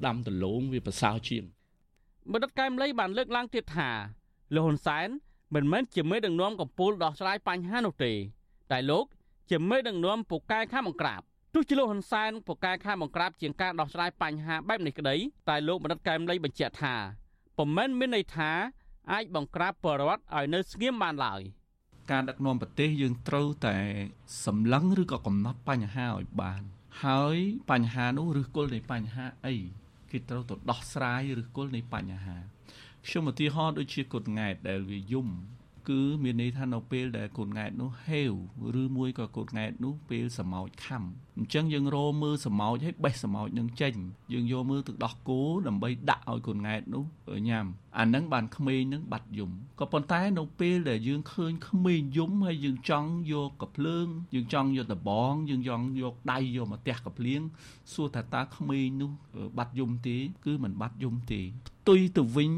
[0.07, 1.45] ដាំដលងវាប្រសើរជាង
[2.33, 3.91] បណ្ឌិតកែមលីបានលើកឡើងទៀតថា
[4.55, 5.09] លោកហ៊ុនសែន
[5.55, 8.13] មិនមែនជាមេដឹកនាំកម្ពុជាដោះស្រាយបញ្ហានោះទេ
[8.73, 9.05] តែលោក
[9.51, 11.23] ជាមេដឹកនាំពូកែខាំអង្ក្រាប
[11.55, 15.17] ទោះជាលោកហ៊ុនសែនពូកែខាងបង្ក្រាបជាងការដោះស្រាយបញ្ហាបែបនេះក្តី
[15.49, 16.95] តែលោកបណ្ឌិតកែមលីបញ្ជាក់ថា
[17.59, 18.51] ពុំមែនមានន័យថា
[19.13, 21.43] អាចបង្ក្រាបបរដ្ឋឲ្យនៅស្ងៀមបានឡើយ
[22.11, 23.77] ការដឹកនាំប្រទេសយើងត្រូវតែ
[24.45, 26.63] សម្លឹងឬក៏កំណត់បញ្ហាឲ្យបាន
[27.05, 27.37] ហើយ
[27.71, 29.55] បញ្ហានោះឬគល់នៃបញ្ហាអី
[30.11, 32.37] គេត្រូវទៅដោះស្រាយឬគល់នៃបញ្ហា
[33.07, 35.29] ខ្ញុំឧទាហរណ៍ដូចជាគុតង៉ែតដែលវាយំ
[35.89, 38.33] គឺមានន័យថានៅពេលដែលកូនង៉ែតនោះហេវ
[38.83, 41.03] ឬមួយក៏កូនង៉ែតនោះពេលសម្ោចខំ
[41.37, 43.95] អញ្ចឹងយើងរមើលសម្ោចឲ្យបេះសម្ោចនឹងចេញ
[44.33, 47.05] យើងយកមើលទឹកដោះគោដើម្បីដាក់ឲ្យកូនង៉ែតនោះ
[47.49, 47.67] ញ៉ាំ
[47.99, 57.41] អាហ្នឹងបានក្មេងនឹងបាត់យំក៏ប៉ុន្តែនៅពេលដែលយើងឃើញក្មេងយំហើយយើងចង់យកកភ្លើងយើងចង់យកដបងយើងចង់យកដៃយកមកទះកភ្លៀង
[57.93, 59.11] សួរថាតើក្មេងនោះ
[59.59, 62.53] បាត់យំទេគឺមិនបាត់យំទេផ្ទុយទៅវិញ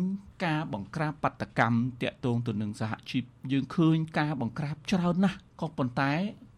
[0.44, 6.12] ការបង្ក្រាបបដកម្មតាក់ទងទៅនឹងសហជីពយើងឃើញការបង្ក្រាបច្រើនណាស់ក៏ប៉ុន្តែ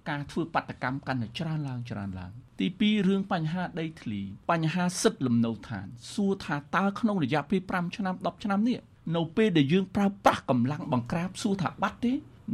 [0.09, 8.79] ការធ្វើបដកម្មកាន់តែច្រើនឡើងច្រើនឡើង ទី2រឿងបញ្ហាដីធ្លីបញ្ហាសិទ្ធិលំនៅឋាន សួរថាតើក្នុងរយៈពេល5ឆ្នាំ10ឆ្នាំនេះ
[9.17, 12.13] នៅពេលដែលយើងប្រើប្រាស់កម្លាំងបង្ក្រាបសួរថាបាត់ទេ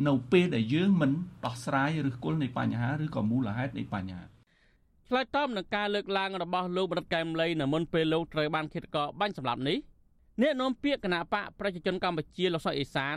[0.09, 1.11] នៅពេលដែលយើងមិន
[1.45, 4.23] ដោះស្រាយឬគល់នៃបញ្ហាឬក៏មូលហេតុនៃបញ្ហា
[5.09, 9.79] ឆ្លើយតបនឹងការលើកឡើងរបស់លោកបរិទ្ធកែមលីនៅមុនពេលលោកត្រូវបានឃាតករបាញ់សម្លាប់នេះ
[10.41, 13.17] អ្នកនាំពាក្យគណៈបកប្រជាជនកម្ពុជាលោកសុកអេសាន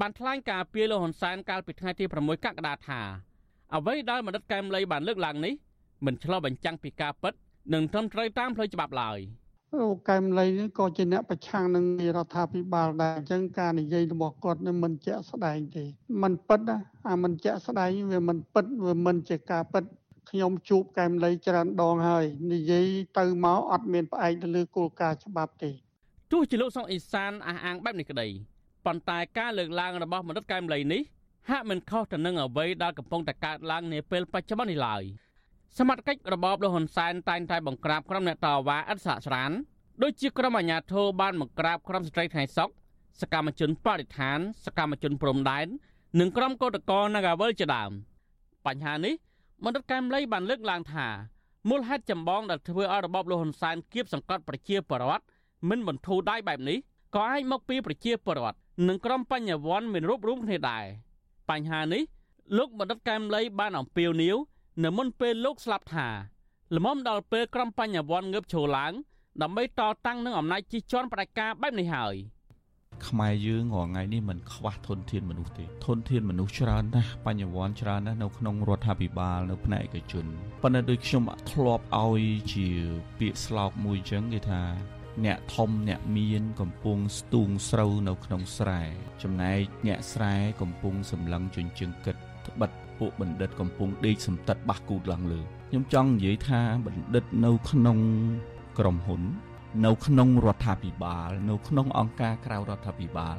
[0.00, 3.00] បានថ្លែងការពីលោកហ៊ុនសែនកាលពីថ្ងៃទី6កក្កដាថា
[3.74, 5.54] អ្វីដែលមនិតកែមលីបានលើកឡើងនេះ
[6.04, 7.32] មិនឆ្លុះបញ្ចាំងពីការពិត
[7.74, 9.18] និងត្រឹមត្រូវតាមផ្លូវច្បាប់ឡើយ
[9.76, 11.84] អូកែមលីនេះក៏ជាអ្នកប្រឆាំងនឹង
[12.16, 15.84] រដ្ឋាភិបាលដែរអញ្ចឹងការនិយាយរបស់គាត់នេះមិនជាក់ស្ដែងទេ
[16.22, 16.76] มันពិតណា
[17.10, 19.84] អាមិនជាក់ស្ដែងវាមិនពិតវាមិនជាការពិត
[20.30, 22.86] ខ្ញុំជួបកែមលីច្រើនដងហើយនិយាយ
[23.18, 25.70] ទៅមកអត់មានផ្អែកទៅលើគោលការណ៍ច្បាប់ទេ
[26.32, 28.28] ទោះជាលោកសុកអេសានអះអាងបែបនេះក្តី
[28.86, 31.02] ប៉ុន្តែការលើកឡើងរបស់មនិតកែមលីនេះ
[31.50, 35.02] ហាក់មិនខុសទៅនឹងអ្វីដែលកំពុងតែកើតឡើងនាពេលបច្ចុប្បន្ននេះឡើយ
[35.76, 39.50] សមត្ថកិច្ចរបបលោកហ៊ុនសែនតែងតែបង្ក្រាបក្រុមអ្នកតវ៉ាឥតសាកស្រាន
[40.02, 42.70] ដូចជាក្រុមអាជ្ញាធរបានបង្ក្រាបក្រុមស្ត្រីថ្ងៃសុក
[43.20, 45.66] សកម្មជនបរិស្ថាន សកម្មជនព្រំដែន
[46.20, 47.90] និងក្រុមកោតក្រនガវលជាដើម
[48.66, 49.14] បញ្ហានេះ
[49.64, 51.06] មន្ត្រីកែមលីបានលើកឡើងថា
[51.68, 55.24] មូលហេតុចម្បងដែលធ្វើឲ្យរបបលោកហ៊ុនសែនគៀបសង្កត់ប្រជាពលរដ្ឋ
[55.68, 56.78] មិនបន្ធូរដៃបែបនេះ
[57.14, 58.58] ក៏អាចមកពីប្រជាពលរដ្ឋ
[58.88, 60.84] និងក្រុមបញ្ញវន្តមានរូបរួមគ្នាដែរ
[61.50, 62.02] បញ្ហានេះ
[62.58, 64.36] លោកបណ្ឌិតកែមលីបានអំពាវនាវ
[64.84, 66.08] នៅមុនពេលលោកស្លាប់ថា
[66.76, 68.92] ល្មមដល់ពេលក្រុមបញ្ញវន្តងើបឈរឡើង
[69.42, 72.14] ដើម្បីតតាំងនឹងអំណាចជិះជាន់ផ្ដាច់ការបែបនេះហើយ
[73.06, 80.26] ខ្មែរយើងរាល់ថ្ងៃនេះមិនខ្វះធនធានមនុស្សទេធនធានមនុស្សច្រើនណាស់បញ្ញវន្តច្រើនណាស់នៅក្នុងរដ្ឋាភិបាលនៅផ្នែកឯកជន
[80.62, 82.22] ប៉ុន្តែដូចខ្ញុំធ្លាប់ឲ្យ
[82.52, 82.66] ជា
[83.18, 84.62] ពាក្យស្លោកមួយចឹងគេថា
[85.24, 88.82] អ្នកធំអ្នកមានកំពុងស្ទូងស្រូវនៅក្នុងស្រែ
[89.22, 92.27] ចំណែកអ្នកស្រែកំពុងសម្លឹងជញ្ជឹងគិតត្បិត
[92.98, 95.40] ពួកបណ្ឌិតកំពុងដេកសំតិតបះគូតឡើងលើ
[95.70, 97.98] ខ្ញុំចង់និយាយថាបណ្ឌិតនៅក្នុង
[98.78, 99.22] ក្រុមហ៊ុន
[99.86, 103.36] នៅក្នុងរដ្ឋាភិបាល នៅក្នុងអង្គការក្រៅរដ្ឋាភិបាល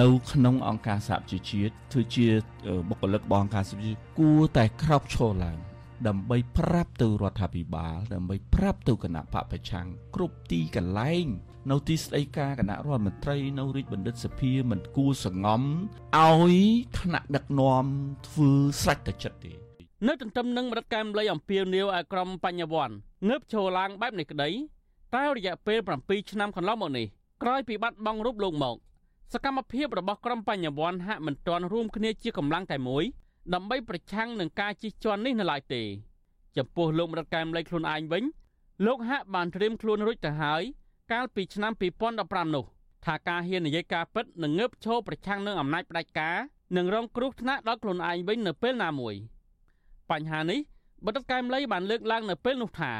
[0.00, 2.26] នៅក្នុងអង្គការសហជីវជាតិធ្វើជា
[2.88, 5.58] បុគ្គលិករបស់អង្គការសហជីវជាតិគួរតែក្រោកឈរឡើង
[6.08, 11.26] ដើម្បីប្រាប់ទៅរដ្ឋាភិបាល ដើម្បីប្រាប់ទៅគណៈបពប្រឆាំងគ្រប់ទីកន្លែង
[11.70, 15.62] នៅទីស្តីការគណៈរដ្ឋមន្ត្រីនៅរាជបណ្ឌិតសភាមិនគួរសងំ
[16.16, 16.56] ឲ្យ
[17.00, 17.84] ថ្នាក់ដឹកនាំ
[18.28, 18.50] ធ្វើ
[18.82, 19.52] ស្រេចតែចិត្តទេ
[20.08, 22.94] នៅទន្ទឹមនឹងរដ្ឋកែមលីអំពីលនីវឲ្យក្រុមបញ្ញវន្ត
[23.28, 24.50] ងើបឈរឡើងបែបនេះក្តី
[25.14, 27.06] តែរយៈពេល7ឆ្នាំកន្លងមកនេះ
[27.42, 28.76] ក្រោយពីបាត់បង់រូបលោកមក
[29.32, 33.04] សកម្មភាពរបស់ក្រុមបញ្ញវន្តហាក់មិនទាន់រួមគ្នាជាកម្លាំងតែមួយ
[33.54, 35.82] ដើម្បីប្រឆាំងនឹងការជិះជាន់នេះនៅឡើយទេ
[36.56, 38.24] ចំពោះលោកម្រិតកែមលីខ្លួនឯងវិញ
[38.86, 40.62] លោកហាក់បានត្រៀមខ្លួនរួចទៅហើយ
[41.12, 41.72] កាលពីឆ្នាំ
[42.14, 42.64] 2015នោះ
[43.04, 46.36] ថាការហ៊ាននិយាយការពិតនឹងងើបឈរប្រឆាំងនឹងអំណាចផ្ដាច់ការ
[46.76, 49.14] និងរងគ្រោះថ្នាក់ដល់ខ្លួនឯងវិញនៅពេលណាមួយ
[50.10, 50.60] បញ្ហានេះ
[51.06, 52.92] បណ្ឌិតកែមលីបានលើកឡើងនៅពេលនោះថា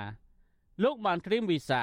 [0.84, 1.82] លោកបានត្រៀមវីសា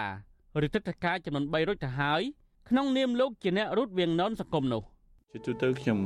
[0.66, 2.22] ឬទឹកតការចំនួន3រួចទៅហើយ
[2.70, 4.84] ក្នុងនាមលោកជាអ្នករូតវៀងននសង្គមនោះ
[5.32, 6.00] ជាទូទៅខ្ញុំ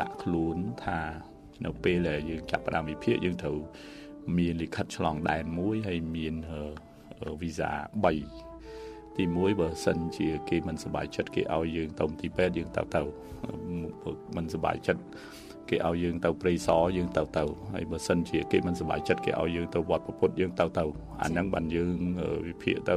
[0.00, 0.98] ដាក់ខ្លួនថា
[1.64, 3.58] នៅពេលដែលយើងចាប់ផ្ដើមវិភាគយើងត្រូវ
[4.36, 6.34] មានលិខិតឆ្លងដែនមួយហើយមាន
[7.42, 7.70] វីសា
[8.14, 8.53] 3
[9.16, 13.02] ទី1បើសិនជាគេមិនសប្បាយចិត្តគេឲ្យយើងទៅទីពេទ្យយើងទៅទៅ
[14.36, 15.02] មិនសប្បាយចិត្ត
[15.70, 17.44] គេឲ្យយើងទៅព្រៃសរយើងទៅទៅ
[17.74, 20.84] ហើយបើសិនជាគេមិនសប្បាយចិត្តគេឲ្យយើងទៅវត្តពុទ្ធយើងទៅទៅ
[21.22, 21.90] អាហ្នឹងបានយើង
[22.48, 22.96] វិភាគទៅ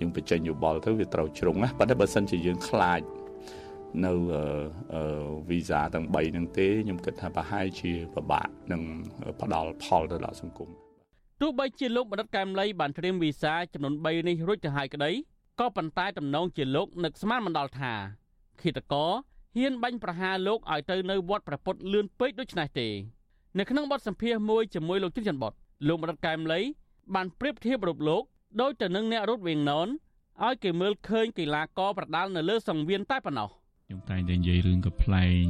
[0.00, 3.00] យើងបញ្ចេញយោបល់ទៅវាត្រូវជ្រុងណាប៉ុន្តែបើសិនជាយើងខ្លាច
[4.06, 4.12] នៅ
[5.48, 8.82] វីសាទាំង3ហ្នឹងទេខ្ញុំគិតថាប្រហែលជាពិបាកនឹង
[9.40, 10.70] ផ្ដល់ផលទៅដល់សង្គម
[11.40, 15.10] ទោះបីជាលោកបណ្ឌិតកែមលីបានត្រៀមវីសាចំនួន3នេះរួចទៅហើយក្តី
[15.60, 17.92] ក៏ប៉ុន្តែតំណងជាលោកនឹកស្មានមិនដល់ថា
[18.60, 19.10] ឃាតករ
[19.56, 22.88] ហ៊ានបាញ់ប្រហារលោកឲ្យទៅនៅវត្តព្រះពុទ្ធលឿនពេកដូច្នេះទេ
[23.58, 25.52] នៅក្នុងបទសម្ភាសន៍មួយជាមួយលោកជិនច័ន្ទបុត
[25.88, 26.60] លោកមរតកែមលី
[27.14, 28.22] បានប្រៀបធៀបរូបលោក
[28.60, 29.88] ដោយទៅនឹងអ្នករត់វៀងណន
[30.44, 33.48] ឲ្យគេមើលឃើញកីឡាករប្រដាល់នៅលើសង្វៀនតែប៉ុណ្ណោះ
[33.86, 35.44] ខ្ញុំតែងតែនិយាយរឿងកំ pl ែង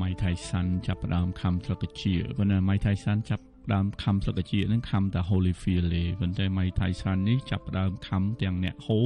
[0.00, 3.44] ម៉ៃថៃសាន់ចាប់ផ្ដើមខំស្លឹកជាប៉ុន្តែម៉ៃថៃសាន់ចាប់
[3.74, 9.00] ដើមខំស្លឹកជានឹងខំតែ Holyfield ទេប៉ុន្តែម៉ៃថៃសាន់នេះចាប់ដើមខំទាំងអ្នកហូ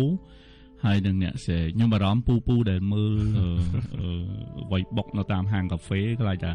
[0.85, 3.15] ហើយនឹងអ្នកសេខ្ញុំបារម្ភពូពូដែលមើល
[4.73, 6.53] វៃបុកនៅតាមហាងកាហ្វេខ្លាចថា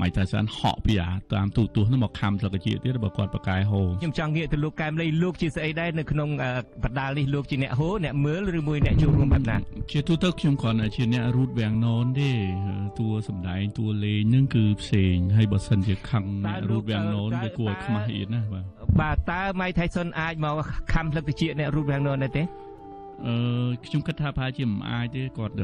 [0.00, 6.28] ម៉ៃតាសានហក់ពីអាតាមទូទស្សន៍នោះមកខំស្លឹកជាតិទៀតបើគាត់ប្រកែហូខ្ញុំចង់ងាកទៅលោកកែមលីលោកជាស្អីដែរនៅក្នុង
[6.84, 9.56] បដាលនេះលោកជាអ្នកហូអ្នកមើលឬមួយអ្នកចូលរួមបែបណា
[9.92, 12.30] ជាទូទៅខ្ញុំគ្រាន់តែជាអ្នករូតវាំងណនទេ
[12.98, 18.64] តួសម្ដែងតួលេងនឹងគឺផ្សេងហើយបើសិនជាខឹងអ្នករូតវាំងណនវាគួរឲ្យខ្មាស់អៀនណាបាទ
[19.00, 20.54] បាទតើម៉ៃថៃសុនអាចមក
[20.92, 22.42] ខំស្លឹកជាតិអ្នករូតវាំងណនដែរទេ
[23.24, 25.54] អឺខ្ញុំគិតថាប្រហែលជាមិនអាចទេគាត់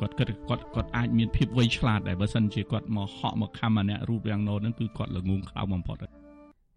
[0.00, 5.96] គាត់គិតគាត់គាត់អាចមានភាពវៃឆ្លាតដែរបើសិនជាគាត់មកហក់មកខំអាអ្នករូបរាងណូតហ្នឹងគឺគាត់ល្ងងខ្លោបំផុត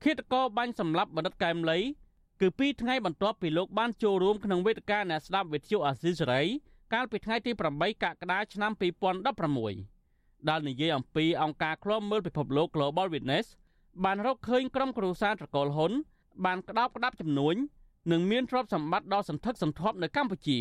[0.03, 1.79] ឃាតករបាញ់សម្លាប់បណ្ឌិតកែមលី
[2.41, 6.41] គឺពីថ្ងៃបន្ទាប់ពីលោកបានចូលរួមក្នុងវេទិកាអ្នកស្ដាប់វិទ្យុអាស៊ីសេរី
[6.93, 8.71] កាលពីថ្ងៃទី8កក្កដាឆ្នាំ
[9.79, 13.45] 2016ដែលនិយាយអំពីអង្គការឃ្លាំមើលពិភពលោក Global Witness
[14.03, 15.91] បានរកឃើញក្រុមគ្រួសារត្រកូលហ៊ុន
[16.45, 17.55] បានក្តោបក្តាប់ចំនួន
[18.09, 20.59] និងមានទ្រព្យសម្បត្តិដ៏សន្ធឹកសន្ធាប់នៅកម្ពុជា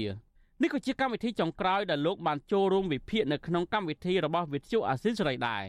[0.62, 5.62] នេះក៏ជាកម្មវិធីចុងក្រោយដែលលោកបានចូលរួមវិភាគនៅក្នុងកម្មវិធីរបស់វិទ្យុអាស៊ីសេរីដែរ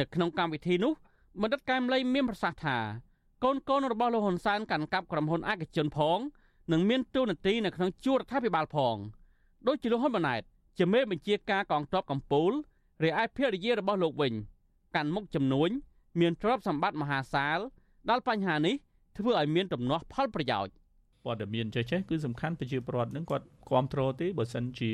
[0.00, 0.92] នៅក្នុងកម្មវិធីនោះ
[1.42, 2.78] បណ្ឌិតកែមលីមានប្រសាសន៍ថា
[3.44, 6.18] កូនកូនរបស់លោកហ៊ុនសែនកាន់កាប់ក្រុមហ៊ុនឯកជនផង
[6.72, 8.96] និងមានតួនាទីនៅក្នុងជួររដ្ឋាភិបាលផង
[9.66, 10.42] ដូចជាលោកហ៊ុនម៉ាណែត
[10.78, 12.54] ជាមេបញ្ជាការកងទ័ពកម្ពុជា
[13.04, 14.32] រីឯភរិយារបស់លោកវិញ
[14.94, 15.70] កាន់មុខចំនួន
[16.20, 17.58] មានទ្រព្យសម្បត្តិមហាសាល
[18.10, 18.74] ដល់បញ្ហានេះ
[19.16, 20.72] ធ្វើឲ្យមានទំនាស់ផលប្រយោជន៍
[21.24, 24.90] ព័ត៌មានចេះចេះគឺសំខាន់ប្រជាពលរដ្ឋនឹងគាត់គ្រប់គ្រងទេបើសិនជា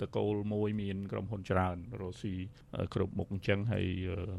[0.00, 2.34] តកូលមួយមានក្រុមហ៊ុនច្រើនរស់ស៊ី
[2.94, 3.86] គ្រប់មុខអញ្ចឹងហើយ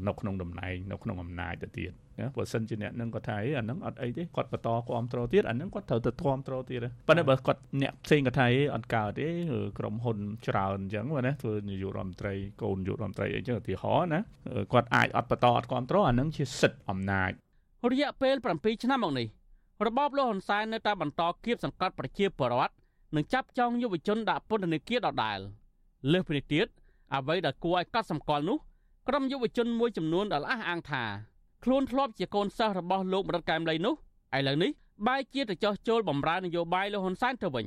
[0.08, 9.28] នៅក្នុងតំណែងនៅក្នុងអំណាចទៅទៀតណាបើសិនជាអ្នកនឹងគាត់ថាអីអានឹងអត់អីទេគាត់បន្តគ្រប់គ្រងទៀតអានឹងគាត់ត្រូវទៅគ្រប់គ្រងទៀតប៉ុន្តែបើគាត់អ្នកផ្សេងគាត់ថាអត់កើតទេ
[9.78, 14.20] ក្រុមហ៊ុនច្រើនអញ្ចឹងណាធ្វើនាយករដ្ឋមន្ត្រីកូននាយករដ្ឋមន្ត្រីអីចឹងឧទាហរណ៍ណា
[14.72, 17.32] គាត់អាចអត់បន្តអត់គ្រប់គ្រងអានឹងជាសិទ្ធិអំណាច
[17.92, 19.26] រយៈពេល7ឆ្នាំមកនេះ
[19.86, 22.74] របបលោកហ៊ុនសែននៅតែបន្តគៀបសង្កត់ប្រជាពលរដ្ឋ
[23.16, 25.38] និងចាប់ចងយុវជនដាក់ពន្ធនាគារដដែល
[26.12, 26.66] លើសពីនេះទៀត
[27.14, 28.58] អ្វីដែលគួរឲ្យកត់សម្គាល់នោះ
[29.08, 31.04] ក្រុមយុវជនមួយចំនួនដែលអះអាងថា
[31.64, 33.94] ខ្លួនធ្លាប់ជាកូនសិស្សរបស់លោកម្រិតកែមលីនោះ
[34.36, 34.70] ឥឡូវនេះ
[35.06, 37.66] បែរជាទៅចោះចូលបម្រើនយោបាយលោកហ៊ុនសែនទៅវិញ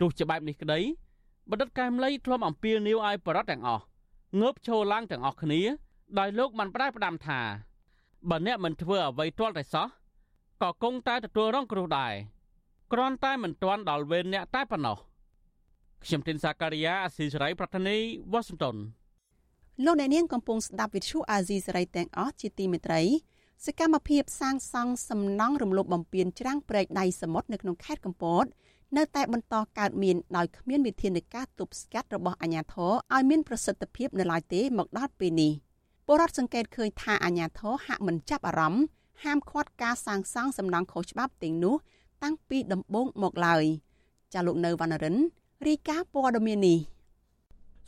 [0.00, 0.80] ទោះជាបែបនេះក្តី
[1.50, 3.82] បណ្ឌិតកែមលីធ្លាប់អំពាវនាវឲ្យបរដ្ឋទាំងអស់
[4.40, 5.60] ងើបឈរឡើងទាំងអស់គ្នា
[6.18, 7.40] ដោយលោកបានប្រែផ្ដាំថា
[8.30, 9.86] បើអ្នកមិនធ្វើអ្វីទាល់តែសោះ
[10.62, 12.14] ក៏គង់តែទទួលរងគ្រោះដែរ
[12.92, 14.96] គ្រាន់តែមិនទាន់ដល់វេនអ្នកតែប៉ុណ្ណោះ
[16.04, 17.96] ខ្ញុំទីនសាការីយ៉ាអស៊ីសេរីប្រធានី
[18.32, 18.76] វ៉ាស៊ីនតោន
[19.84, 23.02] លោកអ្នកនាងកំពុងស្ដាប់វិទ្យុអាស៊ីសេរីទាំងអស់ជាទីមេត្រី
[23.66, 28.44] សកម្មភាពសាងសង់សំណង់រំលោភបំពានច្រាំងព្រែកដៃសមុទ្រនៅក្នុងខេត្តកំពត
[28.96, 35.52] នៅតែបន្តកើតមានដោយគ្មានវិធានការទប់ស្កាត់របស់អាជ្ញាធរឲ្យមានប្រសិទ្ធភាពនៅឡើយទេមកដល់ពេលនេះ
[36.06, 38.84] ពលរដ្ឋសង្កេតឃើញថាអាជ្ញាធរហាក់មិនចាប់អារម្មណ៍
[39.24, 41.74] ហាមឃាត់ការសាងសង់សំណង់ខុសច្បាប់ទាំងនោះ
[42.22, 43.64] តាំងពីដំបូងមកឡើយ
[44.34, 45.16] ចាលោកនៅវណ្ណរិន
[45.66, 46.78] រាយការណ៍ព័ត៌មាននេះ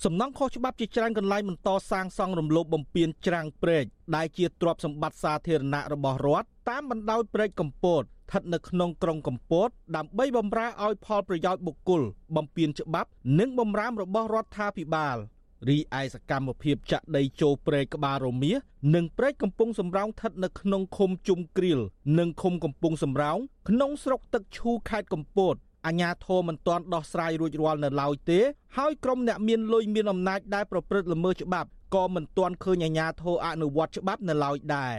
[0.05, 3.85] សំណង់ខុសច្បាប់ជាច្រើនកន្លែងបន្តសាងសង់រំលោភបំពានច្រាំងព្រែក
[4.17, 12.03] ដែលជាទ្រព្យសម្បត្តិសាធារណៈរបស់រដ្ឋតាមបណ្ដោយព្រែកកំពតស្ថិតនៅក្នុងក្រុងកំពត ដើម្បីបម្រើឲ្យផលប្រយោជន៍បុគ្គល
[12.37, 13.09] បំពានច្បាប់
[13.39, 15.17] និងបំរាមរបស់រដ្ឋាភិបាល។
[15.67, 18.53] រីឯសកម្មភាពចាក់ដីចូលព្រែកក្បាលរមៀ
[18.95, 21.81] និងព្រែកកំពង់សំរោងស្ថិតនៅក្នុងឃុំជុំគ្រៀល
[22.19, 23.39] និងឃុំកំពង់សំរោង
[23.69, 25.55] ក្នុងស្រុកទឹកឈូខេត្តកំពត
[25.87, 28.41] អាញាធមមិនទាន់ដោះស្រាយរួចរាល់នៅឡើយទេ
[28.77, 34.95] ហើយក្រុមអ្នកមានលុយមានអំណាចដែលប្រព្រឹត្តល្មើសច្បាប់ក៏មិនទាន់ឃើញអាញាធរអនុវត្តច្បាប់នៅឡើយដែរ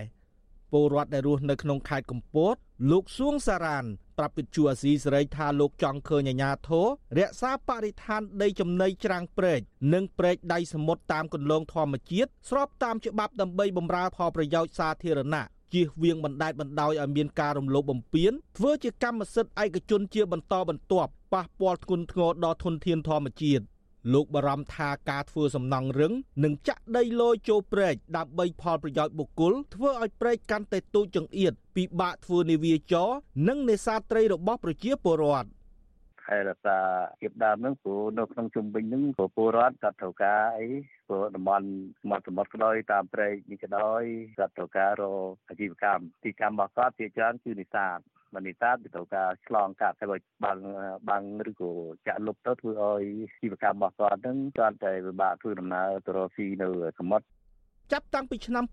[0.72, 2.55] ពលរដ្ឋដែលរស់នៅក្នុងខេត្តកំពត
[2.91, 3.86] លោកសួងសារ៉ាន
[4.17, 6.88] ប្រាប់វិទ្យុអាស៊ីសេរីថាលោកចង់ឃើញអាជ្ញាធរ
[7.20, 9.59] រក្សាបរិស្ថានដីចំណីច្រាំងព្រែក
[9.93, 23.63] និងព្រែកដៃសមុទ្រតាមគន្លងធម្មជាតិស្របតាមច្បាប់ដើម្បីបម្រើផលប្រយោជន៍សាធារណៈជៀសវាងបណ្តែតបណ្តោយឲ្យមានការរំលោភបំពានធ្វើជាកម្មសិទ្ធិឯកជនជាបន្តបន្ទាប់ប៉ះពាល់ធ្ងន់ធ្ងរដល់ធនធានធម្មជាតិ
[24.14, 33.10] លោកបារម្ភថាការធ្វើសំណង់រឹងនិងចាក់ដីលយចូលព្រែកដើម្បីផលប្រយោជន៍បុគ្គលធ្វើឲ្យព្រែកកាន់តែទូចចង្អៀតពិបាកធ្វើនាវាចរ
[33.47, 35.50] និងនេសាទត្រីរបស់ប្រជាពលរដ្ឋ
[36.30, 36.78] ខែរសា
[37.22, 40.68] ជាដើមហ្នឹងព្រោះនៅក្នុងជុំវិញហ្នឹងព្រោះពលរដ្ឋគាត់ត្រូវការអី
[41.08, 41.68] ព្រោះតំបន់
[42.10, 44.02] មាត់សមុទ្រក្តោយតាមព្រែកនេះក្តោយ
[44.39, 48.00] គាត់ត្រូវការរកអាជីវកម្មទីកម្មរបស់គាត់ជាច្រើនគឺនេសាទ
[48.36, 50.05] បណ្ឌិតាពីត្រូវការឆ្លងកាត់ទៅ
[50.43, 50.59] បាំង
[51.09, 51.71] បាំងឬក៏
[52.07, 53.03] ចាក់លុបទៅធ្វើឲ្យ
[53.41, 56.67] ជីវកម្មរបស់គាត់ហ្នឹងគាត់តែពិបាកធ្វើដំណើរទៅរកស៊ីនៅ
[56.99, 57.39] សមុទ្រ
[57.93, 58.65] ចាប់តាំងពីឆ្នាំ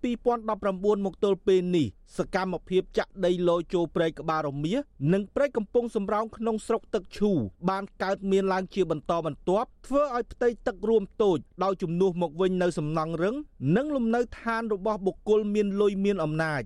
[0.49, 1.87] 2019មកទល់ពេលនេះ
[2.17, 4.79] សកម្មភាពចាក់ដីលយចូលព្រែកក្បាលរមៀស
[5.13, 7.31] និងព្រែកកំពង់សំរោងក្នុងស្រុកទឹកឈូ
[7.69, 13.35] បានកើតមានឡើងជាបន្តបន្ទាប់ធ្វើឲ្យផ្ទៃទឹករួមតូចដោយជំនួសមកវិញនៅសំណង់រឹង
[13.75, 16.63] និងលំនៅឋានរបស់បុគ្គលមានលុយមានអំណាច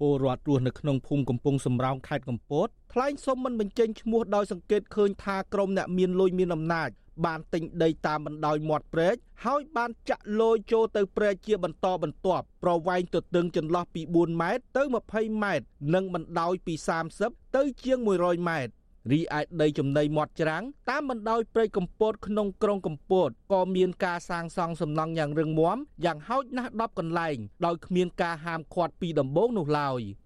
[0.00, 6.90] ពលរដ្ឋរស់នៅក្នុងភូមិកំពង់សំរោងខេត្តកំពតថ្លែងសុំមិនបញ្ចេញឈ្មោះដោយសង្កេតឃើញថាក្រុមអ្នកមានលុយមានអំណាច
[7.24, 14.82] បានទិញដីតាមបណ្ដោយមាត់ព្រែកហើយបានចាក់លយចូលទៅព្រែកជាបន្តបន្ទាប់ប្រវែងទទឹងចន្លោះពី4ម៉ែត្រទៅ
[15.12, 16.74] 20ម៉ែត្រនិងបណ្ដោយពី
[17.16, 18.72] 30ទៅជាង100ម៉ែត្រ
[19.10, 30.00] រីឯដីចំណីមាត់ច្រាំងតាមបណ្ដោយព្រៃកម្ពតក្នុងក្រុងកម្ពតក៏មានការសាងសង់សំណង់យ៉ាងរឹងមាំយ៉ាងហោចណាស់10កន្លែងដោយគ្មានការហាមឃាត់ពីដំបូងនោះឡើយ។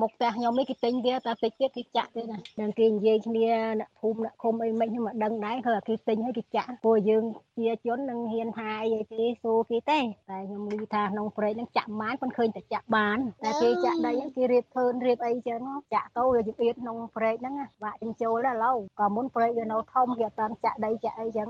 [0.00, 3.48] មុខផ្ទះខ្ញុំនេះគេទិញវាតែតិចទៀតគេចាក់ទៀតណានឹងគេនិយាយគ្នា
[3.80, 7.24] អ្នកភូមិអ្នកឃុំអីមិនខ្ញុំមិនដឹងដែរគឺគេទិញហើយគេចាក់ពួកយើង
[7.58, 9.98] ជាជននឹងហ៊ានថាអីគេសួរគេទេ
[10.30, 15.60] តែខ្ញុំឮថាក្នុងព្រៃហ្នឹងចាក់បានប៉ុន្តែឃើញតែចាក់បានតែគេចាក់ដីហ្នឹងគេរៀបធ្វើរៀបអីចឹង
[15.94, 21.48] ចាក់ទៅវាជាទៀតក្នុងព្រៃហ្នឹងបាក់ចិញ្ចូលដែរឥឡូវក៏មុនព្រៃវានៅធំគេអត់តាន់ចាក់ដីចាក់អីចឹង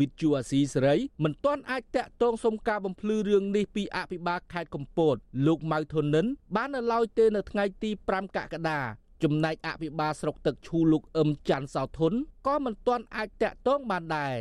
[0.00, 5.16] វិទ្យុអាស៊ីសេរីមិនទាន់អាចតាក់ទងសុំការបំភ្លឺរឿងនេះពីអភិបាលខេត្តកំពត
[5.46, 6.26] លោកម៉ៅធននិន
[6.56, 8.80] បាននៅឡើយទេនៅថ្ងៃទី5កក្កដា
[9.22, 12.12] ចំណែកអភិបាលស្រុកទឹកឈូលោកអឹមច័ន្ទសោធុន
[12.46, 14.36] ក៏មិនទាន់អាចតាក់ទងបានដែរ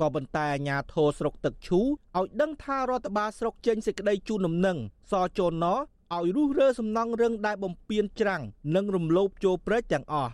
[0.00, 4.78] ក៏ប៉ុន្តែអាជ្ញាធរស្រុកទឹកឈូឲ្យដឹងថារដ្ឋបាលស្រុកចេញសេចក្តីជូនដំណឹង
[5.10, 8.42] សចនឲ្យរុះរើសំណង់រឹងដែលបំពេញច្រាំង
[8.74, 10.32] និងរំលោភចូលព្រែកទាំងអស់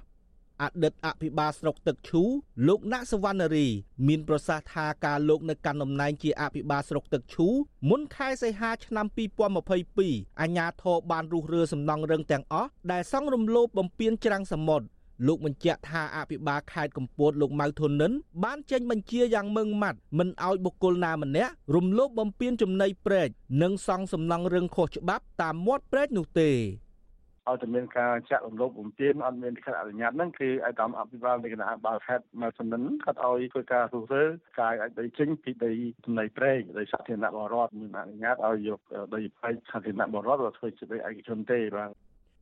[0.63, 2.23] អតីតអភិបាលស្រុកទឹកឈូ
[2.69, 3.67] លោកណាក់សវណ្ណរី
[4.09, 7.49] មានប្រសាសន៍ថាការលោកនៅកាន់តំណែងជាអភិបាលស្រុកទឹកឈូ
[7.91, 9.07] មុនខែសីហាឆ្នាំ
[9.73, 14.87] 2022អាជ្ញាធរបានរុះរើសំណង់រឹងទាំងអស់ដែលសង់រំលោភបំពានច្រាំងសមុទ្រ
[15.27, 18.13] លោកបញ្ជាក់ថាអភិបាលខេត្តកំពតលោកម៉ៅធននិន
[18.45, 23.29] បានចេញបញ្ជាយ៉ាងម៉ឺងម៉ាត់មិនឲ្យបុគ្គលណាម្នាក់រំលោភបំពានចំណីព្រែក
[23.63, 26.51] និងសង់សំណង់រឹងខុសច្បាប់តាមមាត់ព្រែកនោះទេ
[27.49, 34.24] ឲ្យតែមានការចាក់រំលោភបំពានអត់មានលិខិតអនុញ្ញាតហ្នឹងគឺឲ្យតាមអភិបាលនៃគណៈបាល់ខេត្តមកសំនិនគាត់ឲ្យធ្វើការរុះរើ
[34.61, 35.72] កាយឲ្យដីចេញពីដី
[36.05, 38.80] ចំណីព្រែកដីសាធារណៈបរិវត្តមានអនុញ្ញាតឲ្យយក
[39.14, 41.90] ដីព្រែកសាធារណៈបរិវត្តទៅធ្វើជាដីឯកជនទេបាទ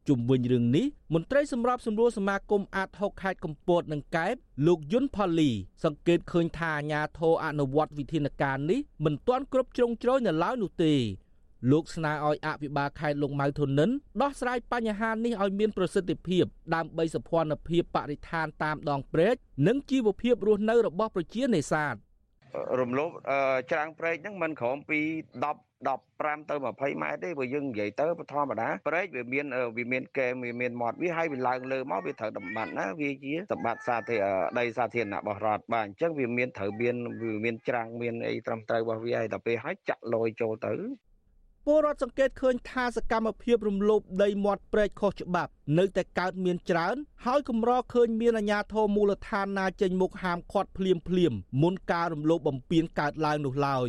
[0.08, 4.34] ជុំវិញរឿងនេះមន្ត្រីសម្របសម្រួលសមាគមអាត6ខេត្តកំពតនិងកែប
[4.66, 5.50] លោកយុនផលី
[5.84, 10.94] សង្កេតឃើញថាអាញាធរអនុវត្តវិធានការនេះមិនទាន់គ្រប់ជ្រុងជ្រោយនៅឡើយនោះទេ
[11.70, 13.90] លោកស្នើឲ្យអភិបាលខេត្តលោកម៉ៅធននិន
[14.22, 16.44] ដោះស្រាយបញ្ហានេះឲ្យមានប្រសិទ្ធភាព
[16.74, 17.32] ដើម្បីសុខ
[17.68, 19.34] ភាពបរិស្ថានតាមដងព្រែក
[19.66, 21.94] និងជីវភាពរស់នៅរបស់ប្រជានេសាទ
[22.80, 23.10] រំលោភ
[23.72, 25.00] ច្រាំងព្រែកហ្នឹងមិនក្រោមពី
[25.44, 29.46] 10 15ទៅ20ម៉ែត្រទេព្រោះយើងនិយាយទៅធម្មតាព្រែកវាមាន
[29.76, 34.24] វាមានកែមវាមានមាត់វាហើយវាឡើងលើមកវាត្រូវតម្បត្តិណាវាជាសម្បត្តិសាធារ
[34.58, 40.74] ដីសាធារណៈរបស់រដ្ឋបាទអញ្ចឹងវាមានត្រូវមានវាមានច្រាំងមានអីត្រឹមត្រូវរបស់វាហើយដល់ពេលហើយចាក់លយចូលទៅ
[41.68, 53.88] ពលរដ្ឋសង្កេតឃើញថាសកម្មភាពរំលោភដីមាត់ព្រែកខុសច្បាប់ នៅតែកើតមានច្រើន ហើយកម្រឃើញមានអាជ្ញាធរមូលដ្ឋានណាចេញមុខហាមឃាត់ភ្លាមភ្លាមមុនការរំលោភបំពានកើតឡើងនោះឡើយ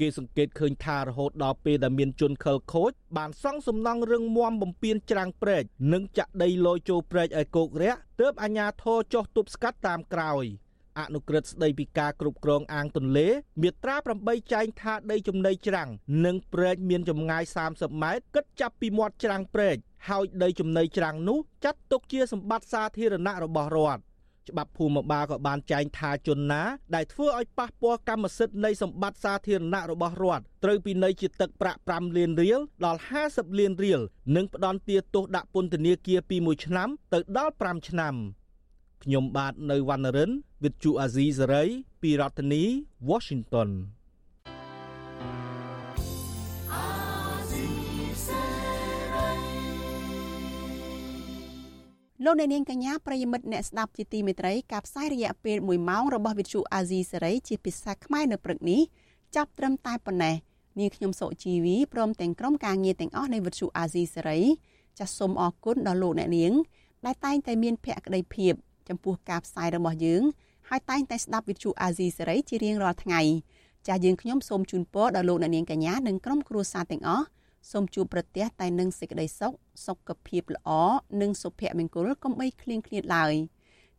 [0.00, 5.62] គេសង្កេតឃើញថារហូតដល់ពេលដែលមានជនខិលខូចបានសង់សំណង់រឹងមាំបំពេញច្រាំងព្រែក
[5.92, 10.44] និងចាក់ដីលយចូលព្រែកឲ្យគោករាក់ទើបអាជ្ញាធរចោះទប់ស្កាត់តាមក្រោយ។
[10.98, 13.28] អនុក្រឹត្យស្ដីពីការគ្រប់គ្រងអាងទន្លេ
[13.62, 15.88] មាត្រា8ចែងថាដីចំណីច្រាំង
[16.24, 17.42] និងព្រែកមានចម្ងាយ
[17.72, 19.76] 30ម៉ែត្រគិតចាប់ពីមាត់ច្រាំងព្រែក
[20.08, 24.02] ហើយដីចំណីច្រាំងនោះចាត់ទុកជាសម្បត្តិសាធារណៈរបស់រដ្ឋ
[24.50, 26.62] ច្បាប់ភូមិបាលក៏បានចែងថាជនណា
[26.94, 34.00] ដែលធ្វើឲ្យប៉ះពាល់កម្មសិទ្ធិនៃសម្បត្តិសាធារណៈរបស់រដ្ឋត្រូវពិន័យជាទឹកប្រាក់5លានរៀលដល់50លានរៀល
[34.36, 38.14] និងផ្ដន្ទាទោសដាក់ពន្ធនាគារពី1ឆ្នាំទៅដល់5ឆ្នាំ។
[39.08, 40.30] ខ្ញុំបាទនៅវណ្ណរិន
[40.62, 41.68] with Chu Azizi Saray
[42.02, 42.62] ពីរដ្ឋធានី
[43.10, 43.68] Washington
[52.24, 58.80] លោកអ្នកនាងកញ្ញាប្រិយមិត្តអ្នកស្ដាប់ជាទីមេត្រីការផ្សាយរយៈពេល1ម៉ោងរបស់វិទ្យុអាស៊ីសេរីជាភាសាខ្មែរនៅព្រឹកនេះ
[59.36, 60.36] ចាប់ត្រឹមតែប៉ុណ្ណេះ
[60.78, 64.40] នាងខ្ញុំសុជីវីព្រមទាំងក្រុមការងារទាំងអស់នៃវិទ្យុអាស៊ីសេរី
[64.98, 66.52] ចាសសូមអរគុណដល់លោកអ្នកនាង
[67.06, 68.54] ដែលតែងតែមានភក្ដីភាព
[68.88, 70.22] ចំពោះការផ្សាយរបស់យើង
[70.68, 73.20] ហើយតែងតែស្ដាប់វិទ្យុអាស៊ីសេរីជារៀងរាល់ថ្ងៃ
[73.86, 77.26] ចាស់យើងខ្ញុំសូមជូនពរដល់លោកអ្នកនាងកញ្ញានិងក្រុមគ្រួសារទាំងអស់
[77.72, 79.52] សូមជួបប្រទះតែនឹងសេចក្តីសុខ
[79.86, 80.70] សុខភាពល្អ
[81.20, 83.34] និងសុភមង្គលកុំបីឃ្លៀងឃ្លាតឡើយ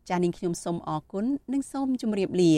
[0.09, 2.53] ចាស់នាងខ្ញុំសូមអរគុណនិងសូមជម្រាបលា